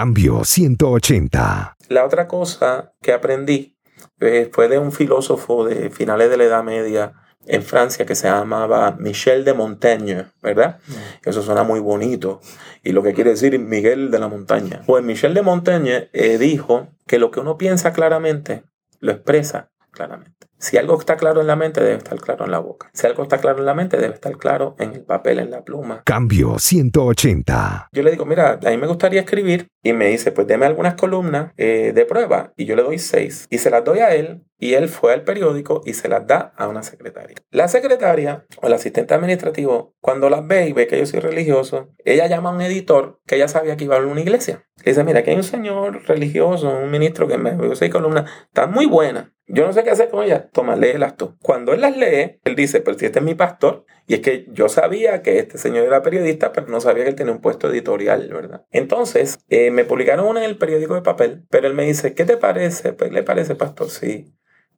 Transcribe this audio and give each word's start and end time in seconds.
Cambio 0.00 0.44
180. 0.46 1.76
La 1.90 2.06
otra 2.06 2.26
cosa 2.26 2.94
que 3.02 3.12
aprendí 3.12 3.76
eh, 4.18 4.48
fue 4.50 4.66
de 4.68 4.78
un 4.78 4.92
filósofo 4.92 5.66
de 5.66 5.90
finales 5.90 6.30
de 6.30 6.38
la 6.38 6.44
Edad 6.44 6.64
Media 6.64 7.12
en 7.44 7.62
Francia 7.62 8.06
que 8.06 8.14
se 8.14 8.26
llamaba 8.26 8.96
Michel 8.98 9.44
de 9.44 9.52
Montaigne, 9.52 10.28
¿verdad? 10.40 10.78
Mm. 10.86 11.28
Eso 11.28 11.42
suena 11.42 11.64
muy 11.64 11.80
bonito. 11.80 12.40
Y 12.82 12.92
lo 12.92 13.02
que 13.02 13.12
quiere 13.12 13.28
decir 13.28 13.58
Miguel 13.58 14.10
de 14.10 14.18
la 14.18 14.28
Montaña. 14.28 14.80
Pues 14.86 15.04
Michel 15.04 15.34
de 15.34 15.42
Montaigne 15.42 16.08
eh, 16.14 16.38
dijo 16.38 16.88
que 17.06 17.18
lo 17.18 17.30
que 17.30 17.40
uno 17.40 17.58
piensa 17.58 17.92
claramente 17.92 18.62
lo 19.00 19.12
expresa 19.12 19.70
claramente. 19.90 20.46
Si 20.60 20.76
algo 20.76 20.98
está 20.98 21.16
claro 21.16 21.40
en 21.40 21.46
la 21.46 21.56
mente, 21.56 21.82
debe 21.82 21.96
estar 21.96 22.18
claro 22.18 22.44
en 22.44 22.50
la 22.50 22.58
boca. 22.58 22.90
Si 22.92 23.06
algo 23.06 23.22
está 23.22 23.38
claro 23.38 23.60
en 23.60 23.64
la 23.64 23.72
mente, 23.72 23.96
debe 23.96 24.12
estar 24.12 24.36
claro 24.36 24.76
en 24.78 24.92
el 24.92 25.04
papel, 25.04 25.38
en 25.38 25.50
la 25.50 25.64
pluma. 25.64 26.02
Cambio 26.04 26.58
180. 26.58 27.88
Yo 27.90 28.02
le 28.02 28.10
digo, 28.10 28.26
mira, 28.26 28.60
a 28.62 28.70
mí 28.70 28.76
me 28.76 28.86
gustaría 28.86 29.20
escribir. 29.20 29.68
Y 29.82 29.94
me 29.94 30.08
dice, 30.08 30.32
pues 30.32 30.46
deme 30.46 30.66
algunas 30.66 30.94
columnas 30.94 31.52
eh, 31.56 31.92
de 31.94 32.04
prueba. 32.04 32.52
Y 32.58 32.66
yo 32.66 32.76
le 32.76 32.82
doy 32.82 32.98
seis. 32.98 33.46
Y 33.48 33.56
se 33.56 33.70
las 33.70 33.82
doy 33.82 34.00
a 34.00 34.14
él. 34.14 34.44
Y 34.58 34.74
él 34.74 34.90
fue 34.90 35.14
al 35.14 35.24
periódico 35.24 35.80
y 35.86 35.94
se 35.94 36.08
las 36.08 36.26
da 36.26 36.52
a 36.54 36.68
una 36.68 36.82
secretaria. 36.82 37.36
La 37.50 37.66
secretaria 37.66 38.44
o 38.60 38.66
el 38.66 38.74
asistente 38.74 39.14
administrativo, 39.14 39.94
cuando 40.02 40.28
las 40.28 40.46
ve 40.46 40.68
y 40.68 40.74
ve 40.74 40.86
que 40.86 40.98
yo 40.98 41.06
soy 41.06 41.20
religioso, 41.20 41.88
ella 42.04 42.26
llama 42.26 42.50
a 42.50 42.52
un 42.52 42.60
editor 42.60 43.20
que 43.26 43.36
ella 43.36 43.48
sabía 43.48 43.78
que 43.78 43.84
iba 43.84 43.96
a 43.96 44.00
una 44.04 44.20
iglesia. 44.20 44.66
Le 44.84 44.92
dice, 44.92 45.02
mira, 45.02 45.20
aquí 45.20 45.30
hay 45.30 45.36
un 45.36 45.44
señor 45.44 46.02
religioso, 46.06 46.68
un 46.68 46.90
ministro 46.90 47.26
que 47.26 47.38
me 47.38 47.56
dio 47.56 47.74
seis 47.74 47.90
columnas. 47.90 48.30
Está 48.48 48.66
muy 48.66 48.84
buena. 48.84 49.32
Yo 49.46 49.66
no 49.66 49.72
sé 49.72 49.82
qué 49.82 49.90
hacer 49.90 50.10
con 50.10 50.24
ella. 50.24 50.49
Toma, 50.52 50.76
léelas 50.76 51.16
tú. 51.16 51.36
Cuando 51.40 51.72
él 51.72 51.80
las 51.80 51.96
lee, 51.96 52.40
él 52.44 52.56
dice, 52.56 52.80
pero 52.80 52.98
si 52.98 53.06
este 53.06 53.20
es 53.20 53.24
mi 53.24 53.34
pastor, 53.34 53.84
y 54.06 54.14
es 54.14 54.20
que 54.20 54.46
yo 54.50 54.68
sabía 54.68 55.22
que 55.22 55.38
este 55.38 55.56
señor 55.56 55.84
era 55.84 56.02
periodista, 56.02 56.52
pero 56.52 56.66
no 56.66 56.80
sabía 56.80 57.04
que 57.04 57.10
él 57.10 57.14
tenía 57.14 57.32
un 57.32 57.40
puesto 57.40 57.70
editorial, 57.70 58.28
¿verdad? 58.32 58.64
Entonces, 58.72 59.38
eh, 59.48 59.70
me 59.70 59.84
publicaron 59.84 60.26
una 60.26 60.42
en 60.42 60.50
el 60.50 60.58
periódico 60.58 60.94
de 60.94 61.02
papel, 61.02 61.44
pero 61.48 61.68
él 61.68 61.74
me 61.74 61.84
dice, 61.84 62.14
¿qué 62.14 62.24
te 62.24 62.36
parece? 62.36 62.92
Pues, 62.92 63.12
¿Le 63.12 63.22
parece, 63.22 63.54
pastor? 63.54 63.88
Sí. 63.88 64.34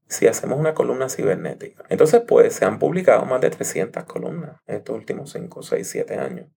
Si 0.07 0.27
hacemos 0.27 0.59
una 0.59 0.75
columna 0.75 1.09
cibernética. 1.09 1.85
Entonces, 1.89 2.21
pues, 2.29 2.53
se 2.55 2.67
han 2.67 2.79
publicado 2.79 3.25
más 3.25 3.41
de 3.41 3.49
300 3.49 4.05
columnas 4.05 4.61
en 4.67 4.77
estos 4.77 4.95
últimos 4.95 5.33
5, 5.33 5.63
6, 5.63 5.89
7 5.89 6.17
años. 6.17 6.49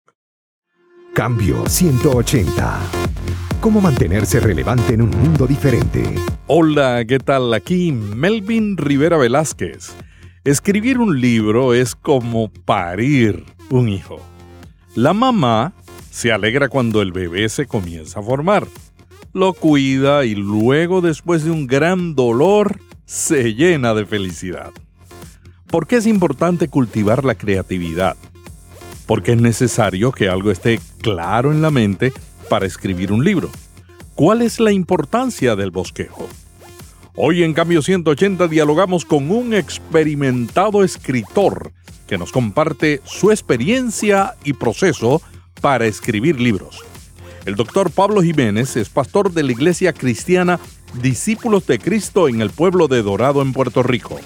Cambio 1.15 1.65
180. 1.69 2.81
¿Cómo 3.61 3.81
mantenerse 3.81 4.41
relevante 4.41 4.95
en 4.95 5.03
un 5.03 5.11
mundo 5.11 5.47
diferente? 5.47 6.03
Hola, 6.49 7.05
¿qué 7.07 7.21
tal? 7.21 7.55
Aquí 7.55 7.93
Melvin 7.93 8.77
Rivera 8.77 9.17
Velázquez. 9.17 9.95
Escribir 10.43 10.99
un 10.99 11.21
libro 11.21 11.73
es 11.73 11.95
como 11.95 12.51
parir 12.51 13.45
un 13.71 13.89
hijo. 13.89 14.21
La 14.97 15.13
mamá 15.13 15.73
se 16.11 16.33
alegra 16.33 16.69
cuando 16.69 17.01
el 17.01 17.13
bebé 17.13 17.49
se 17.49 17.67
comienza 17.67 18.19
a 18.19 18.25
formar. 18.25 18.67
Lo 19.33 19.53
cuida 19.53 20.25
y 20.25 20.35
luego, 20.35 21.01
después 21.01 21.45
de 21.45 21.53
un 21.53 21.69
gran 21.69 22.17
dolor, 22.17 22.81
se 23.05 23.55
llena 23.55 23.95
de 23.95 24.05
felicidad. 24.05 24.73
¿Por 25.69 25.87
qué 25.87 25.97
es 25.97 26.09
importante 26.09 26.67
cultivar 26.67 27.25
la 27.25 27.37
creatividad? 27.37 28.17
Porque 29.07 29.33
es 29.33 29.41
necesario 29.41 30.13
que 30.13 30.29
algo 30.29 30.51
esté 30.51 30.81
claro 31.01 31.53
en 31.53 31.63
la 31.63 31.71
mente 31.71 32.13
para 32.49 32.67
escribir 32.67 33.13
un 33.13 33.25
libro. 33.25 33.51
¿Cuál 34.15 34.43
es 34.43 34.61
la 34.61 34.73
importancia 34.73 35.57
del 35.57 35.71
bosquejo? 35.71 36.29
Hoy 37.17 37.43
en 37.43 37.55
Cambio 37.55 37.83
180 37.83 38.49
dialogamos 38.49 39.05
con 39.05 39.31
un 39.31 39.55
experimentado 39.55 40.83
escritor 40.83 41.73
que 42.07 42.19
nos 42.19 42.33
comparte 42.33 43.01
su 43.05 43.31
experiencia 43.31 44.35
y 44.45 44.53
proceso 44.53 45.23
para 45.61 45.87
escribir 45.87 46.41
libros. 46.41 46.85
El 47.45 47.57
doctor 47.57 47.91
Pablo 47.91 48.23
Jiménez 48.23 48.77
es 48.77 48.89
pastor 48.89 49.33
de 49.33 49.43
la 49.43 49.53
Iglesia 49.53 49.93
Cristiana 49.93 50.59
Discípulos 51.01 51.67
de 51.67 51.79
Cristo 51.79 52.29
en 52.29 52.41
el 52.41 52.51
pueblo 52.51 52.87
de 52.87 53.03
Dorado 53.03 53.43
en 53.43 53.53
Puerto 53.53 53.83
Rico. 53.83 54.21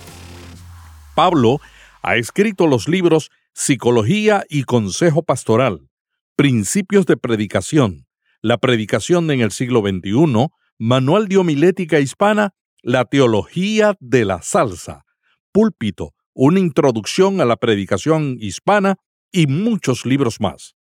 Pablo 1.14 1.60
ha 2.02 2.16
escrito 2.16 2.66
los 2.66 2.88
libros 2.88 3.30
Psicología 3.60 4.44
y 4.48 4.62
Consejo 4.62 5.24
Pastoral, 5.24 5.90
Principios 6.36 7.06
de 7.06 7.16
Predicación, 7.16 8.06
La 8.40 8.58
Predicación 8.58 9.32
en 9.32 9.40
el 9.40 9.50
siglo 9.50 9.80
XXI, 9.80 10.46
Manual 10.78 11.26
de 11.26 11.38
Homilética 11.38 11.98
Hispana, 11.98 12.54
La 12.82 13.04
Teología 13.06 13.96
de 13.98 14.24
la 14.24 14.42
Salsa, 14.42 15.04
Púlpito, 15.50 16.14
una 16.34 16.60
introducción 16.60 17.40
a 17.40 17.44
la 17.44 17.56
predicación 17.56 18.36
hispana 18.38 18.94
y 19.32 19.48
muchos 19.48 20.06
libros 20.06 20.40
más. 20.40 20.76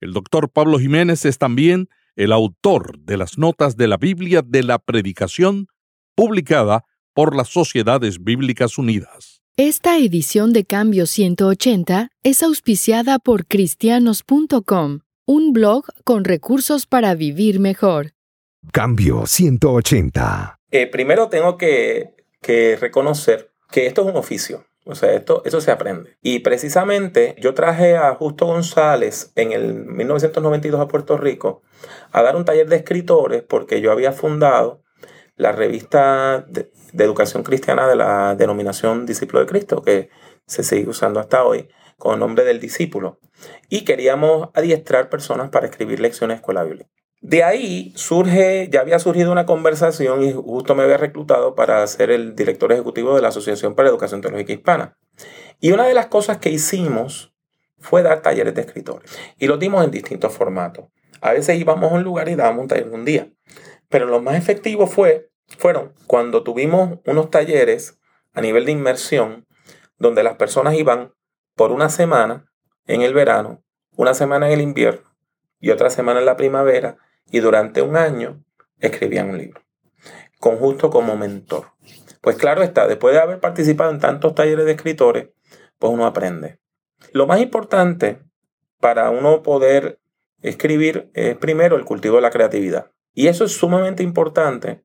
El 0.00 0.14
doctor 0.14 0.50
Pablo 0.50 0.78
Jiménez 0.78 1.26
es 1.26 1.36
también 1.36 1.90
el 2.16 2.32
autor 2.32 2.98
de 2.98 3.18
las 3.18 3.36
notas 3.36 3.76
de 3.76 3.88
la 3.88 3.98
Biblia 3.98 4.40
de 4.42 4.62
la 4.62 4.78
Predicación, 4.78 5.66
publicada 6.14 6.86
por 7.12 7.36
las 7.36 7.48
Sociedades 7.48 8.24
Bíblicas 8.24 8.78
Unidas. 8.78 9.41
Esta 9.58 9.98
edición 9.98 10.54
de 10.54 10.64
Cambio 10.64 11.04
180 11.04 12.08
es 12.22 12.42
auspiciada 12.42 13.18
por 13.18 13.44
cristianos.com, 13.44 15.00
un 15.26 15.52
blog 15.52 15.84
con 16.04 16.24
recursos 16.24 16.86
para 16.86 17.14
vivir 17.14 17.60
mejor. 17.60 18.12
Cambio 18.72 19.26
180. 19.26 20.58
Eh, 20.70 20.86
primero 20.86 21.28
tengo 21.28 21.58
que, 21.58 22.14
reconocer 22.80 23.50
que 23.70 23.86
esto 23.86 24.00
es 24.00 24.08
un 24.08 24.16
oficio. 24.16 24.64
O 24.86 24.94
sea, 24.94 25.12
esto, 25.12 25.42
eso 25.44 25.60
se 25.60 25.70
aprende. 25.70 26.16
Y 26.22 26.38
precisamente 26.38 27.36
yo 27.38 27.52
traje 27.52 27.98
a 27.98 28.14
Justo 28.14 28.46
González 28.46 29.32
en 29.36 29.52
el 29.52 29.84
1992 29.84 30.80
a 30.80 30.88
Puerto 30.88 31.18
Rico 31.18 31.60
a 32.10 32.22
dar 32.22 32.36
un 32.36 32.46
taller 32.46 32.70
de 32.70 32.76
escritores 32.76 33.42
porque 33.42 33.82
yo 33.82 33.92
había 33.92 34.12
fundado 34.12 34.82
la 35.36 35.52
revista 35.52 36.46
de, 36.48 36.70
educación 36.96 37.42
cristiana 37.42 37.88
de 37.88 37.96
la 37.96 38.34
denominación 38.34 39.06
Discípulo 39.06 39.40
de 39.40 39.46
Cristo, 39.46 39.82
que 39.82 40.10
se 40.46 40.62
sigue 40.62 40.88
usando 40.88 41.20
hasta 41.20 41.44
hoy 41.44 41.68
con 41.98 42.14
el 42.14 42.20
nombre 42.20 42.44
del 42.44 42.60
discípulo. 42.60 43.20
Y 43.68 43.84
queríamos 43.84 44.50
adiestrar 44.54 45.08
personas 45.08 45.50
para 45.50 45.66
escribir 45.66 46.00
lecciones 46.00 46.36
de 46.36 46.38
escuela 46.40 46.64
bíblica. 46.64 46.90
De 47.20 47.44
ahí 47.44 47.92
surge, 47.94 48.68
ya 48.68 48.80
había 48.80 48.98
surgido 48.98 49.30
una 49.30 49.46
conversación 49.46 50.24
y 50.24 50.32
justo 50.32 50.74
me 50.74 50.82
había 50.82 50.96
reclutado 50.96 51.54
para 51.54 51.86
ser 51.86 52.10
el 52.10 52.34
director 52.34 52.72
ejecutivo 52.72 53.14
de 53.14 53.22
la 53.22 53.28
Asociación 53.28 53.76
para 53.76 53.88
Educación 53.88 54.20
Teológica 54.20 54.52
Hispana. 54.52 54.96
Y 55.60 55.70
una 55.70 55.86
de 55.86 55.94
las 55.94 56.06
cosas 56.06 56.38
que 56.38 56.50
hicimos 56.50 57.32
fue 57.78 58.02
dar 58.02 58.22
talleres 58.22 58.54
de 58.54 58.62
escritores. 58.62 59.16
Y 59.38 59.46
los 59.46 59.60
dimos 59.60 59.84
en 59.84 59.92
distintos 59.92 60.32
formatos. 60.32 60.86
A 61.20 61.32
veces 61.32 61.56
íbamos 61.60 61.92
a 61.92 61.94
un 61.94 62.02
lugar 62.02 62.28
y 62.28 62.34
dábamos 62.34 62.62
un 62.62 62.68
taller 62.68 62.88
un 62.88 63.04
día. 63.04 63.30
Pero 63.88 64.06
lo 64.06 64.20
más 64.20 64.36
efectivo 64.36 64.88
fue, 64.88 65.30
fueron 65.58 65.94
cuando 66.06 66.42
tuvimos 66.42 66.98
unos 67.06 67.30
talleres 67.30 67.98
a 68.32 68.40
nivel 68.40 68.64
de 68.64 68.72
inmersión, 68.72 69.46
donde 69.98 70.22
las 70.22 70.36
personas 70.36 70.74
iban 70.74 71.12
por 71.54 71.72
una 71.72 71.88
semana 71.88 72.50
en 72.86 73.02
el 73.02 73.14
verano, 73.14 73.62
una 73.96 74.14
semana 74.14 74.46
en 74.46 74.52
el 74.52 74.60
invierno 74.60 75.14
y 75.60 75.70
otra 75.70 75.90
semana 75.90 76.20
en 76.20 76.26
la 76.26 76.36
primavera, 76.36 76.96
y 77.30 77.38
durante 77.40 77.82
un 77.82 77.96
año 77.96 78.44
escribían 78.80 79.30
un 79.30 79.38
libro, 79.38 79.62
con 80.40 80.56
justo 80.56 80.90
como 80.90 81.16
mentor. 81.16 81.72
Pues 82.20 82.36
claro 82.36 82.62
está, 82.62 82.88
después 82.88 83.14
de 83.14 83.20
haber 83.20 83.40
participado 83.40 83.90
en 83.90 84.00
tantos 84.00 84.34
talleres 84.34 84.64
de 84.64 84.72
escritores, 84.72 85.28
pues 85.78 85.92
uno 85.92 86.06
aprende. 86.06 86.58
Lo 87.12 87.26
más 87.26 87.40
importante 87.40 88.20
para 88.80 89.10
uno 89.10 89.42
poder 89.42 90.00
escribir 90.40 91.10
es 91.14 91.36
primero 91.36 91.76
el 91.76 91.84
cultivo 91.84 92.16
de 92.16 92.22
la 92.22 92.30
creatividad. 92.30 92.90
Y 93.14 93.28
eso 93.28 93.44
es 93.44 93.52
sumamente 93.52 94.02
importante 94.02 94.84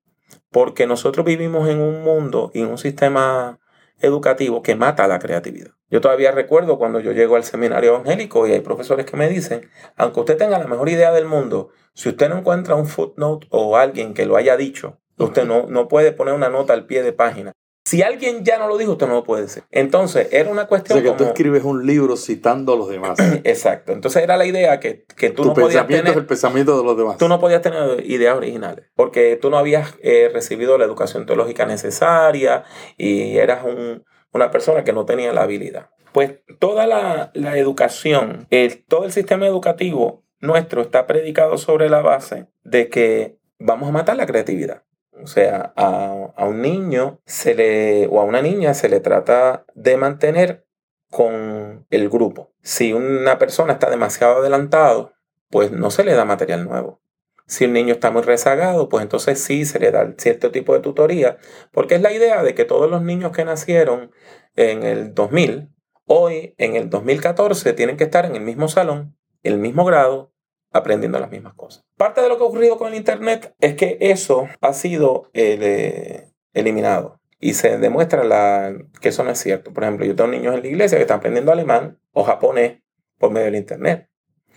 porque 0.57 0.87
nosotros 0.87 1.23
vivimos 1.23 1.69
en 1.69 1.79
un 1.79 2.01
mundo 2.01 2.49
y 2.51 2.61
en 2.61 2.69
un 2.69 2.79
sistema 2.79 3.59
educativo 3.99 4.63
que 4.63 4.73
mata 4.73 5.07
la 5.07 5.19
creatividad. 5.19 5.69
Yo 5.91 6.01
todavía 6.01 6.31
recuerdo 6.31 6.79
cuando 6.79 6.99
yo 6.99 7.11
llego 7.11 7.35
al 7.35 7.43
seminario 7.43 7.91
evangélico 7.91 8.47
y 8.47 8.53
hay 8.53 8.61
profesores 8.61 9.05
que 9.05 9.15
me 9.15 9.29
dicen, 9.29 9.69
aunque 9.97 10.21
usted 10.21 10.35
tenga 10.35 10.57
la 10.57 10.65
mejor 10.65 10.89
idea 10.89 11.11
del 11.11 11.25
mundo, 11.25 11.69
si 11.93 12.09
usted 12.09 12.27
no 12.27 12.39
encuentra 12.39 12.73
un 12.73 12.87
footnote 12.87 13.45
o 13.51 13.77
alguien 13.77 14.15
que 14.15 14.25
lo 14.25 14.35
haya 14.35 14.57
dicho, 14.57 14.97
usted 15.19 15.45
no, 15.45 15.67
no 15.67 15.87
puede 15.87 16.11
poner 16.11 16.33
una 16.33 16.49
nota 16.49 16.73
al 16.73 16.87
pie 16.87 17.03
de 17.03 17.13
página. 17.13 17.51
Si 17.87 18.01
alguien 18.01 18.43
ya 18.43 18.59
no 18.59 18.67
lo 18.67 18.77
dijo, 18.77 18.91
usted 18.91 19.07
no 19.07 19.13
lo 19.13 19.23
puede 19.23 19.43
decir. 19.43 19.63
Entonces, 19.71 20.27
era 20.33 20.49
una 20.49 20.67
cuestión. 20.67 20.99
O 20.99 21.01
sea, 21.01 21.09
que 21.09 21.17
tú 21.17 21.23
escribes 21.23 21.63
un 21.63 21.87
libro 21.87 22.17
citando 22.17 22.73
a 22.73 22.75
los 22.75 22.89
demás. 22.89 23.17
Exacto. 23.45 23.93
Entonces, 23.93 24.23
era 24.23 24.35
la 24.35 24.45
idea 24.45 24.81
que, 24.81 25.05
que 25.15 25.29
tú 25.29 25.45
no 25.45 25.53
podías 25.53 25.87
tener. 25.87 26.05
es 26.05 26.17
el 26.17 26.25
pensamiento 26.25 26.77
de 26.77 26.83
los 26.83 26.97
demás. 26.97 27.17
Tú 27.17 27.29
no 27.29 27.39
podías 27.39 27.61
tener 27.61 28.05
ideas 28.05 28.35
originales. 28.35 28.87
Porque 28.93 29.37
tú 29.41 29.49
no 29.49 29.57
habías 29.57 29.95
eh, 30.01 30.29
recibido 30.33 30.77
la 30.77 30.83
educación 30.83 31.25
teológica 31.25 31.65
necesaria 31.65 32.65
y 32.97 33.37
eras 33.37 33.63
un, 33.63 34.03
una 34.33 34.51
persona 34.51 34.83
que 34.83 34.91
no 34.91 35.05
tenía 35.05 35.31
la 35.31 35.43
habilidad. 35.43 35.91
Pues 36.11 36.39
toda 36.59 36.87
la, 36.87 37.31
la 37.35 37.57
educación, 37.57 38.47
el, 38.49 38.83
todo 38.83 39.05
el 39.05 39.13
sistema 39.13 39.47
educativo 39.47 40.25
nuestro 40.41 40.81
está 40.81 41.07
predicado 41.07 41.57
sobre 41.57 41.89
la 41.89 42.01
base 42.01 42.47
de 42.65 42.89
que 42.89 43.37
vamos 43.59 43.87
a 43.87 43.93
matar 43.93 44.17
la 44.17 44.25
creatividad. 44.25 44.83
O 45.21 45.27
sea, 45.27 45.73
a, 45.75 46.45
un 46.45 46.61
niño 46.61 47.21
se 47.25 47.55
le, 47.55 48.07
o 48.07 48.19
a 48.19 48.23
una 48.23 48.41
niña 48.41 48.73
se 48.73 48.89
le 48.89 48.99
trata 48.99 49.65
de 49.73 49.97
mantener 49.97 50.67
con 51.09 51.85
el 51.89 52.09
grupo. 52.09 52.53
Si 52.61 52.93
una 52.93 53.37
persona 53.37 53.73
está 53.73 53.89
demasiado 53.89 54.37
adelantado, 54.37 55.13
pues 55.49 55.71
no 55.71 55.91
se 55.91 56.03
le 56.03 56.13
da 56.13 56.25
material 56.25 56.65
nuevo. 56.65 57.01
Si 57.45 57.63
el 57.63 57.73
niño 57.73 57.93
está 57.93 58.11
muy 58.11 58.23
rezagado, 58.23 58.89
pues 58.89 59.03
entonces 59.03 59.41
sí 59.41 59.63
se 59.65 59.79
le 59.79 59.91
da 59.91 60.13
cierto 60.17 60.51
tipo 60.51 60.73
de 60.73 60.81
tutoría, 60.81 61.37
porque 61.71 61.95
es 61.95 62.01
la 62.01 62.11
idea 62.11 62.43
de 62.43 62.53
que 62.53 62.65
todos 62.65 62.91
los 62.91 63.01
niños 63.01 63.31
que 63.31 63.45
nacieron 63.45 64.11
en 64.55 64.83
el 64.83 65.13
2000, 65.13 65.69
hoy 66.05 66.55
en 66.57 66.75
el 66.75 66.89
2014 66.89 67.71
tienen 67.73 67.95
que 67.95 68.03
estar 68.03 68.25
en 68.25 68.35
el 68.35 68.41
mismo 68.43 68.67
salón, 68.67 69.17
el 69.43 69.59
mismo 69.59 69.85
grado, 69.85 70.33
aprendiendo 70.71 71.19
las 71.19 71.31
mismas 71.31 71.53
cosas. 71.53 71.85
Parte 71.97 72.21
de 72.21 72.29
lo 72.29 72.37
que 72.37 72.43
ha 72.43 72.47
ocurrido 72.47 72.77
con 72.77 72.89
el 72.89 72.95
Internet 72.95 73.55
es 73.59 73.75
que 73.75 73.97
eso 73.99 74.47
ha 74.61 74.73
sido 74.73 75.29
eh, 75.33 76.29
eliminado 76.53 77.19
y 77.39 77.53
se 77.53 77.77
demuestra 77.77 78.23
la, 78.23 78.75
que 78.99 79.09
eso 79.09 79.23
no 79.23 79.31
es 79.31 79.39
cierto. 79.39 79.73
Por 79.73 79.83
ejemplo, 79.83 80.05
yo 80.05 80.15
tengo 80.15 80.31
niños 80.31 80.55
en 80.55 80.61
la 80.61 80.67
iglesia 80.67 80.97
que 80.97 81.03
están 81.03 81.19
aprendiendo 81.19 81.51
alemán 81.51 81.99
o 82.11 82.23
japonés 82.23 82.79
por 83.17 83.31
medio 83.31 83.45
del 83.45 83.55
Internet. 83.55 84.09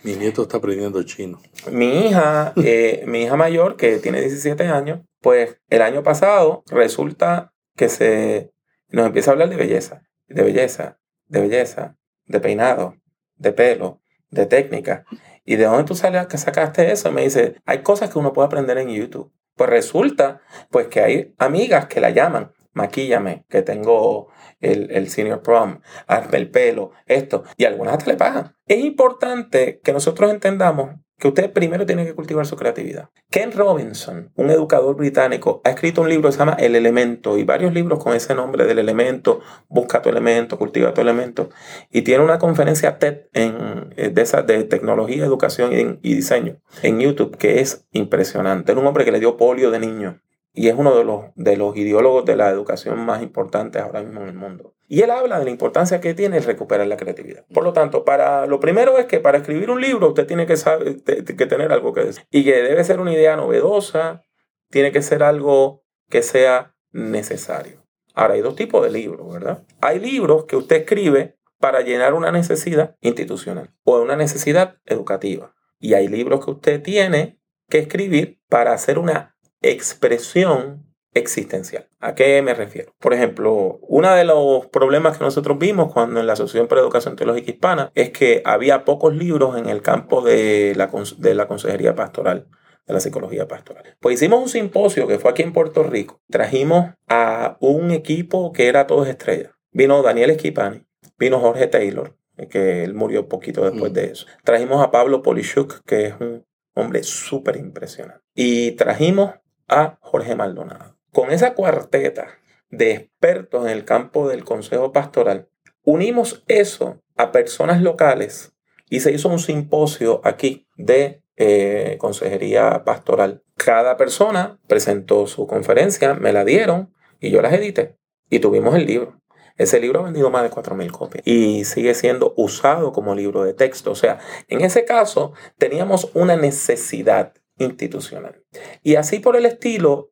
Mi 0.03 0.15
nieto 0.15 0.43
está 0.43 0.57
aprendiendo 0.57 1.03
chino. 1.03 1.39
Mi 1.71 2.07
hija, 2.07 2.53
eh, 2.63 3.03
mi 3.05 3.23
hija 3.23 3.35
mayor, 3.35 3.77
que 3.77 3.97
tiene 3.97 4.19
17 4.19 4.63
años, 4.65 5.01
pues 5.21 5.57
el 5.69 5.81
año 5.81 6.01
pasado 6.01 6.63
resulta 6.71 7.53
que 7.75 7.87
se 7.87 8.51
nos 8.89 9.05
empieza 9.05 9.31
a 9.31 9.33
hablar 9.33 9.49
de 9.49 9.55
belleza, 9.55 10.01
de 10.27 10.43
belleza, 10.43 10.99
de 11.27 11.41
belleza, 11.41 11.97
de 12.25 12.39
peinado, 12.39 12.95
de 13.35 13.53
pelo, 13.53 14.01
de 14.29 14.45
técnica. 14.47 15.05
¿Y 15.45 15.55
de 15.55 15.65
dónde 15.65 15.83
tú 15.83 15.95
sacaste 15.95 16.91
eso? 16.91 17.11
me 17.11 17.23
dice, 17.23 17.55
hay 17.65 17.81
cosas 17.81 18.09
que 18.09 18.19
uno 18.19 18.33
puede 18.33 18.47
aprender 18.47 18.77
en 18.77 18.89
YouTube. 18.89 19.31
Pues 19.55 19.69
resulta 19.69 20.41
pues 20.69 20.87
que 20.87 21.01
hay 21.01 21.35
amigas 21.37 21.87
que 21.87 21.99
la 21.99 22.09
llaman, 22.09 22.53
maquíllame, 22.73 23.45
que 23.49 23.61
tengo 23.61 24.29
el, 24.59 24.91
el 24.91 25.09
senior 25.09 25.41
prom, 25.41 25.81
hazme 26.07 26.37
el 26.37 26.49
pelo, 26.49 26.91
esto, 27.05 27.43
y 27.57 27.65
algunas 27.65 27.97
hasta 27.97 28.11
le 28.11 28.17
pagan. 28.17 28.55
Es 28.65 28.79
importante 28.79 29.79
que 29.83 29.93
nosotros 29.93 30.31
entendamos 30.31 30.95
que 31.21 31.27
usted 31.27 31.51
primero 31.51 31.85
tiene 31.85 32.03
que 32.03 32.15
cultivar 32.15 32.47
su 32.47 32.55
creatividad. 32.55 33.09
Ken 33.29 33.51
Robinson, 33.51 34.31
un 34.35 34.49
educador 34.49 34.95
británico, 34.95 35.61
ha 35.63 35.69
escrito 35.69 36.01
un 36.01 36.09
libro 36.09 36.27
que 36.27 36.33
se 36.33 36.39
llama 36.39 36.57
El 36.57 36.75
Elemento 36.75 37.37
y 37.37 37.43
varios 37.43 37.75
libros 37.75 38.03
con 38.03 38.15
ese 38.15 38.33
nombre 38.33 38.65
del 38.65 38.79
elemento, 38.79 39.39
busca 39.69 40.01
tu 40.01 40.09
elemento, 40.09 40.57
cultiva 40.57 40.95
tu 40.95 41.01
elemento, 41.01 41.51
y 41.91 42.01
tiene 42.01 42.23
una 42.23 42.39
conferencia 42.39 42.97
TED 42.97 43.27
en, 43.33 43.93
eh, 43.97 44.09
de, 44.09 44.21
esa, 44.23 44.41
de 44.41 44.63
tecnología, 44.63 45.23
educación 45.23 45.71
y, 46.01 46.09
y 46.09 46.15
diseño 46.15 46.59
en 46.81 46.99
YouTube 46.99 47.37
que 47.37 47.61
es 47.61 47.85
impresionante. 47.91 48.71
Era 48.71 48.81
un 48.81 48.87
hombre 48.87 49.05
que 49.05 49.11
le 49.11 49.19
dio 49.19 49.37
polio 49.37 49.69
de 49.69 49.79
niño 49.79 50.19
y 50.53 50.67
es 50.67 50.75
uno 50.77 50.95
de 50.95 51.03
los, 51.03 51.25
de 51.35 51.55
los 51.55 51.75
ideólogos 51.77 52.25
de 52.25 52.35
la 52.35 52.49
educación 52.49 52.99
más 52.99 53.21
importantes 53.21 53.81
ahora 53.81 54.01
mismo 54.01 54.21
en 54.21 54.27
el 54.27 54.35
mundo. 54.35 54.75
Y 54.87 55.01
él 55.01 55.11
habla 55.11 55.39
de 55.39 55.45
la 55.45 55.51
importancia 55.51 56.01
que 56.01 56.13
tiene 56.13 56.39
recuperar 56.41 56.85
la 56.87 56.97
creatividad. 56.97 57.45
Por 57.53 57.63
lo 57.63 57.71
tanto, 57.71 58.03
para, 58.03 58.45
lo 58.45 58.59
primero 58.59 58.97
es 58.97 59.05
que 59.05 59.21
para 59.21 59.37
escribir 59.37 59.71
un 59.71 59.79
libro 59.79 60.09
usted 60.09 60.27
tiene 60.27 60.45
que, 60.45 60.57
saber, 60.57 61.01
que 61.03 61.45
tener 61.45 61.71
algo 61.71 61.93
que 61.93 62.03
decir. 62.03 62.25
Y 62.29 62.43
que 62.43 62.61
debe 62.61 62.83
ser 62.83 62.99
una 62.99 63.13
idea 63.13 63.37
novedosa, 63.37 64.25
tiene 64.69 64.91
que 64.91 65.01
ser 65.01 65.23
algo 65.23 65.85
que 66.09 66.21
sea 66.21 66.75
necesario. 66.91 67.85
Ahora, 68.13 68.33
hay 68.33 68.41
dos 68.41 68.55
tipos 68.57 68.83
de 68.83 68.91
libros, 68.91 69.31
¿verdad? 69.31 69.63
Hay 69.79 69.99
libros 69.99 70.43
que 70.43 70.57
usted 70.57 70.81
escribe 70.81 71.37
para 71.59 71.81
llenar 71.81 72.13
una 72.13 72.31
necesidad 72.31 72.97
institucional 72.99 73.73
o 73.83 74.01
una 74.01 74.17
necesidad 74.17 74.79
educativa. 74.85 75.55
Y 75.79 75.93
hay 75.93 76.09
libros 76.09 76.43
que 76.43 76.51
usted 76.51 76.81
tiene 76.81 77.39
que 77.69 77.79
escribir 77.79 78.41
para 78.49 78.73
hacer 78.73 78.99
una 78.99 79.30
expresión 79.61 80.85
existencial. 81.13 81.87
¿A 81.99 82.15
qué 82.15 82.41
me 82.41 82.53
refiero? 82.53 82.93
Por 82.99 83.13
ejemplo, 83.13 83.79
uno 83.81 84.15
de 84.15 84.23
los 84.23 84.67
problemas 84.67 85.17
que 85.17 85.23
nosotros 85.23 85.57
vimos 85.57 85.91
cuando 85.91 86.19
en 86.19 86.27
la 86.27 86.33
Asociación 86.33 86.67
para 86.67 86.81
Educación 86.81 87.15
Teológica 87.15 87.51
Hispana 87.51 87.91
es 87.95 88.11
que 88.11 88.41
había 88.45 88.85
pocos 88.85 89.13
libros 89.13 89.57
en 89.57 89.67
el 89.67 89.81
campo 89.81 90.21
de 90.21 90.73
la, 90.75 90.89
de 91.17 91.35
la 91.35 91.47
consejería 91.47 91.95
pastoral 91.95 92.47
de 92.87 92.93
la 92.93 92.99
psicología 92.99 93.47
pastoral. 93.47 93.83
Pues 93.99 94.15
hicimos 94.15 94.41
un 94.41 94.49
simposio 94.49 95.07
que 95.07 95.19
fue 95.19 95.31
aquí 95.31 95.43
en 95.43 95.53
Puerto 95.53 95.83
Rico. 95.83 96.21
Trajimos 96.29 96.91
a 97.07 97.57
un 97.59 97.91
equipo 97.91 98.51
que 98.51 98.67
era 98.67 98.87
todos 98.87 99.07
estrellas. 99.07 99.51
Vino 99.71 100.01
Daniel 100.01 100.31
Esquipani, 100.31 100.85
vino 101.17 101.39
Jorge 101.39 101.67
Taylor, 101.67 102.17
que 102.49 102.83
él 102.83 102.93
murió 102.93 103.27
poquito 103.27 103.63
después 103.69 103.91
mm. 103.91 103.95
de 103.95 104.05
eso. 104.05 104.25
Trajimos 104.43 104.83
a 104.83 104.91
Pablo 104.91 105.21
Polishuk, 105.21 105.81
que 105.85 106.07
es 106.07 106.15
un 106.19 106.45
hombre 106.73 107.03
súper 107.03 107.57
impresionante. 107.57 108.21
Y 108.33 108.71
trajimos 108.71 109.35
a 109.71 109.97
Jorge 110.01 110.35
Maldonado. 110.35 110.97
Con 111.11 111.31
esa 111.31 111.55
cuarteta 111.55 112.27
de 112.69 112.91
expertos 112.91 113.65
en 113.65 113.71
el 113.71 113.85
campo 113.85 114.29
del 114.29 114.43
consejo 114.43 114.91
pastoral, 114.91 115.49
unimos 115.83 116.43
eso 116.47 117.01
a 117.17 117.31
personas 117.31 117.81
locales 117.81 118.53
y 118.89 118.99
se 118.99 119.11
hizo 119.11 119.29
un 119.29 119.39
simposio 119.39 120.21
aquí 120.23 120.67
de 120.77 121.23
eh, 121.37 121.97
consejería 121.99 122.83
pastoral. 122.83 123.43
Cada 123.55 123.97
persona 123.97 124.59
presentó 124.67 125.27
su 125.27 125.47
conferencia, 125.47 126.13
me 126.13 126.33
la 126.33 126.45
dieron 126.45 126.93
y 127.19 127.31
yo 127.31 127.41
las 127.41 127.53
edité 127.53 127.97
y 128.29 128.39
tuvimos 128.39 128.75
el 128.75 128.85
libro. 128.85 129.21
Ese 129.57 129.79
libro 129.79 129.99
ha 129.99 130.03
vendido 130.03 130.29
más 130.31 130.43
de 130.43 130.49
4.000 130.49 130.91
copias 130.91 131.27
y 131.27 131.65
sigue 131.65 131.93
siendo 131.93 132.33
usado 132.35 132.91
como 132.91 133.13
libro 133.13 133.43
de 133.43 133.53
texto. 133.53 133.91
O 133.91 133.95
sea, 133.95 134.19
en 134.47 134.61
ese 134.61 134.85
caso 134.85 135.33
teníamos 135.57 136.09
una 136.13 136.35
necesidad 136.35 137.33
institucional. 137.63 138.43
Y 138.83 138.95
así 138.95 139.19
por 139.19 139.35
el 139.35 139.45
estilo, 139.45 140.11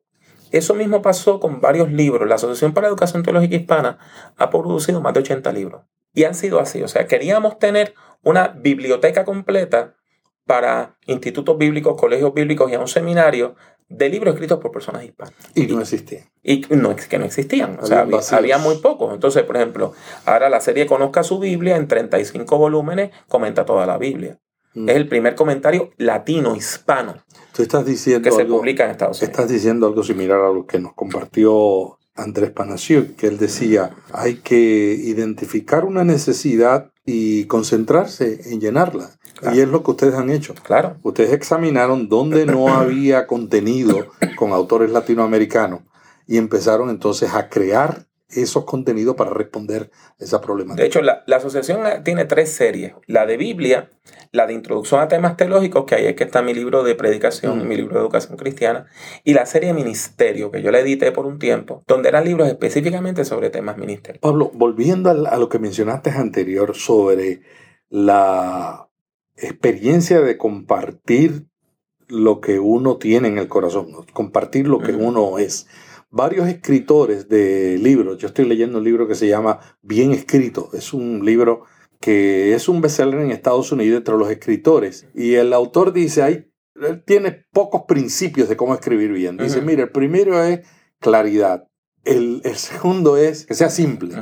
eso 0.50 0.74
mismo 0.74 1.02
pasó 1.02 1.40
con 1.40 1.60
varios 1.60 1.90
libros. 1.92 2.28
La 2.28 2.34
Asociación 2.36 2.74
para 2.74 2.86
la 2.86 2.90
Educación 2.90 3.22
Teológica 3.22 3.56
Hispana 3.56 3.98
ha 4.36 4.50
producido 4.50 5.00
más 5.00 5.14
de 5.14 5.20
80 5.20 5.52
libros. 5.52 5.82
Y 6.12 6.24
han 6.24 6.34
sido 6.34 6.60
así. 6.60 6.82
O 6.82 6.88
sea, 6.88 7.06
queríamos 7.06 7.58
tener 7.58 7.94
una 8.22 8.48
biblioteca 8.48 9.24
completa 9.24 9.94
para 10.44 10.98
institutos 11.06 11.56
bíblicos, 11.56 11.96
colegios 11.96 12.34
bíblicos 12.34 12.70
y 12.70 12.74
a 12.74 12.80
un 12.80 12.88
seminario 12.88 13.54
de 13.88 14.08
libros 14.08 14.34
escritos 14.34 14.58
por 14.60 14.72
personas 14.72 15.04
hispanas. 15.04 15.34
Y 15.54 15.66
no 15.66 15.80
existían. 15.80 16.24
Y 16.42 16.64
no, 16.70 16.94
que 16.96 17.18
no 17.18 17.24
existían. 17.24 17.78
O 17.80 17.86
sea, 17.86 18.06
había, 18.32 18.58
muy 18.58 18.76
pocos. 18.76 19.12
Entonces, 19.12 19.42
por 19.44 19.56
ejemplo, 19.56 19.92
ahora 20.24 20.48
la 20.48 20.60
serie 20.60 20.86
Conozca 20.86 21.22
su 21.22 21.38
Biblia 21.38 21.76
en 21.76 21.86
35 21.86 22.58
volúmenes 22.58 23.10
comenta 23.28 23.64
toda 23.64 23.86
la 23.86 23.98
Biblia. 23.98 24.38
Mm. 24.74 24.88
Es 24.88 24.96
el 24.96 25.08
primer 25.08 25.34
comentario 25.34 25.90
latino, 25.98 26.56
hispano. 26.56 27.16
Tú 27.54 27.62
estás 27.62 27.84
diciendo 27.84 28.28
que 28.28 28.34
se 28.34 28.44
publica 28.44 28.84
en 28.84 28.90
Estados 28.90 29.18
Unidos. 29.18 29.30
Estás 29.30 29.50
diciendo 29.50 29.86
algo 29.86 30.02
similar 30.02 30.40
a 30.40 30.52
lo 30.52 30.66
que 30.66 30.78
nos 30.78 30.94
compartió 30.94 31.98
Andrés 32.14 32.50
Panacio, 32.50 33.16
que 33.16 33.26
él 33.26 33.38
decía, 33.38 33.90
hay 34.12 34.36
que 34.36 34.56
identificar 34.56 35.84
una 35.84 36.04
necesidad 36.04 36.92
y 37.04 37.44
concentrarse 37.44 38.52
en 38.52 38.60
llenarla. 38.60 39.10
Y 39.52 39.60
es 39.60 39.68
lo 39.68 39.82
que 39.82 39.92
ustedes 39.92 40.14
han 40.14 40.30
hecho. 40.30 40.54
Claro. 40.62 40.96
Ustedes 41.02 41.32
examinaron 41.32 42.08
dónde 42.08 42.44
no 42.46 42.68
había 42.74 43.26
contenido 43.26 44.08
con 44.36 44.52
autores 44.52 44.90
latinoamericanos 44.90 45.80
y 46.26 46.36
empezaron 46.36 46.90
entonces 46.90 47.34
a 47.34 47.48
crear 47.48 48.06
esos 48.32 48.64
contenidos 48.64 49.16
para 49.16 49.30
responder 49.30 49.90
a 50.20 50.24
esa 50.24 50.40
problemática. 50.40 50.82
De 50.82 50.86
hecho, 50.86 51.02
la, 51.02 51.24
asociación 51.34 51.80
tiene 52.04 52.24
tres 52.24 52.52
series. 52.52 52.94
La 53.06 53.26
de 53.26 53.36
Biblia, 53.36 53.90
la 54.32 54.46
de 54.46 54.54
Introducción 54.54 55.00
a 55.00 55.08
temas 55.08 55.36
teológicos, 55.36 55.84
que 55.84 55.94
ahí 55.94 56.06
es 56.06 56.16
que 56.16 56.24
está 56.24 56.42
mi 56.42 56.54
libro 56.54 56.82
de 56.82 56.94
predicación, 56.94 57.66
mi 57.66 57.76
libro 57.76 57.94
de 57.94 58.00
educación 58.00 58.36
cristiana, 58.36 58.86
y 59.24 59.34
la 59.34 59.46
serie 59.46 59.72
Ministerio, 59.72 60.50
que 60.50 60.62
yo 60.62 60.70
la 60.70 60.80
edité 60.80 61.12
por 61.12 61.26
un 61.26 61.38
tiempo, 61.38 61.82
donde 61.86 62.08
eran 62.08 62.24
libros 62.24 62.48
específicamente 62.48 63.24
sobre 63.24 63.50
temas 63.50 63.76
ministeriales. 63.76 64.20
Pablo, 64.20 64.50
volviendo 64.54 65.10
a, 65.10 65.36
lo 65.36 65.48
que 65.48 65.58
mencionaste 65.58 66.10
anterior 66.10 66.76
sobre 66.76 67.42
la 67.88 68.88
experiencia 69.36 70.20
de 70.20 70.36
compartir 70.36 71.46
lo 72.08 72.40
que 72.40 72.58
uno 72.58 72.96
tiene 72.96 73.28
en 73.28 73.38
el 73.38 73.48
corazón, 73.48 73.88
compartir 74.12 74.68
lo 74.68 74.80
que 74.80 74.92
uno 74.92 75.38
es 75.38 75.68
varios 76.10 76.48
escritores 76.48 77.28
de 77.28 77.78
libros. 77.78 78.18
Yo 78.18 78.28
estoy 78.28 78.44
leyendo 78.44 78.78
un 78.78 78.84
libro 78.84 79.06
que 79.08 79.14
se 79.14 79.28
llama 79.28 79.60
Bien 79.82 80.12
Escrito. 80.12 80.70
Es 80.72 80.92
un 80.92 81.24
libro 81.24 81.64
que 82.00 82.54
es 82.54 82.68
un 82.68 82.80
bestseller 82.80 83.20
en 83.20 83.30
Estados 83.30 83.72
Unidos 83.72 83.98
entre 83.98 84.16
los 84.16 84.30
escritores. 84.30 85.06
Y 85.14 85.34
el 85.34 85.52
autor 85.52 85.92
dice, 85.92 86.22
hay, 86.22 86.50
él 86.74 87.02
tiene 87.04 87.44
pocos 87.52 87.82
principios 87.86 88.48
de 88.48 88.56
cómo 88.56 88.74
escribir 88.74 89.12
bien. 89.12 89.36
Dice, 89.36 89.60
mire, 89.60 89.82
el 89.82 89.90
primero 89.90 90.42
es 90.42 90.60
claridad. 90.98 91.68
El, 92.04 92.42
segundo 92.54 93.16
es 93.16 93.46
que 93.46 93.54
sea 93.54 93.68
simple. 93.68 94.14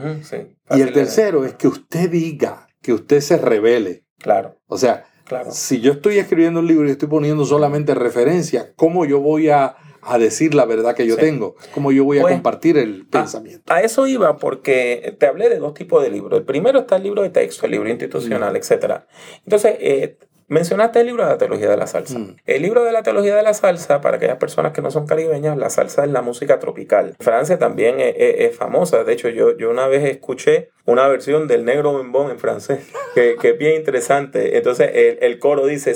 y 0.71 0.80
el 0.80 0.92
tercero 0.92 1.45
es 1.45 1.54
que 1.54 1.68
usted 1.68 2.11
diga, 2.11 2.68
que 2.83 2.92
usted 2.92 3.21
se 3.21 3.38
revele. 3.38 4.04
Claro. 4.18 4.61
O 4.66 4.76
sea, 4.76 5.04
claro. 5.25 5.52
si 5.52 5.80
yo 5.80 5.92
estoy 5.92 6.18
escribiendo 6.18 6.59
un 6.59 6.66
libro 6.66 6.88
y 6.88 6.90
estoy 6.90 7.09
poniendo 7.09 7.45
solamente 7.45 7.95
referencia, 7.95 8.75
¿cómo 8.75 9.04
yo 9.04 9.21
voy 9.21 9.49
a 9.49 9.76
a 10.02 10.19
decir 10.19 10.55
la 10.55 10.64
verdad 10.64 10.95
que 10.95 11.07
yo 11.07 11.17
tengo, 11.17 11.57
como 11.73 11.93
yo 11.93 12.05
voy 12.05 12.19
a 12.19 12.23
pues, 12.23 12.35
compartir 12.35 12.78
el 12.78 13.07
pensamiento. 13.07 13.73
A, 13.73 13.81
eso 13.83 14.07
iba 14.07 14.37
porque 14.37 15.17
te 15.19 15.26
hablé 15.26 15.49
de 15.49 15.59
dos 15.59 15.75
tipos 15.75 16.02
de 16.02 16.11
libros. 16.11 16.38
El 16.38 16.47
primero 16.47 16.81
está 16.81 16.97
el 16.97 17.02
libro 17.02 17.23
de 17.23 17.31
texto, 17.31 17.67
el 17.67 17.73
libro 17.73 17.88
institucional, 17.88 18.52
mm. 18.52 18.57
etc. 18.57 19.02
Entonces, 19.45 19.76
eh, 19.81 20.19
mencionaste 20.49 21.00
el 21.00 21.07
libro 21.07 21.25
de 21.25 21.31
la 21.31 21.38
teología 21.38 21.69
de 21.69 21.76
la 21.76 21.87
salsa. 21.87 22.19
Mm. 22.19 22.37
El 22.47 22.62
libro 22.62 22.85
de 22.85 22.93
la 22.93 23.02
teología 23.02 23.37
de 23.37 23.43
la 23.43 23.55
salsa, 23.55 24.00
para 24.00 24.17
aquellas 24.17 24.38
personas 24.38 24.73
que 24.73 24.83
no 24.83 24.90
son 24.90 25.07
caribeñas, 25.07 25.57
la 25.57 25.71
salsa 25.71 26.05
es 26.05 26.11
la 26.11 26.23
música 26.23 26.59
tropical. 26.59 27.14
Francia 27.21 27.59
también 27.59 27.97
es, 27.99 28.57
famosa. 28.57 29.05
De 29.05 29.12
hecho, 29.12 29.28
yo, 29.28 29.57
yo 29.57 29.71
una 29.71 29.87
vez 29.87 30.05
escuché 30.05 30.71
una 30.88 31.07
versión 31.07 31.47
del 31.49 31.66
negro 31.66 31.92
bombón 31.92 32.30
en 32.30 32.38
francés, 32.38 32.80
que, 33.14 33.37
que 33.38 33.50
es 33.50 33.59
bien 33.59 33.76
interesante. 33.76 34.57
Entonces 34.57 34.90
el, 34.95 35.18
el 35.21 35.38
coro 35.38 35.66
dice, 35.66 35.95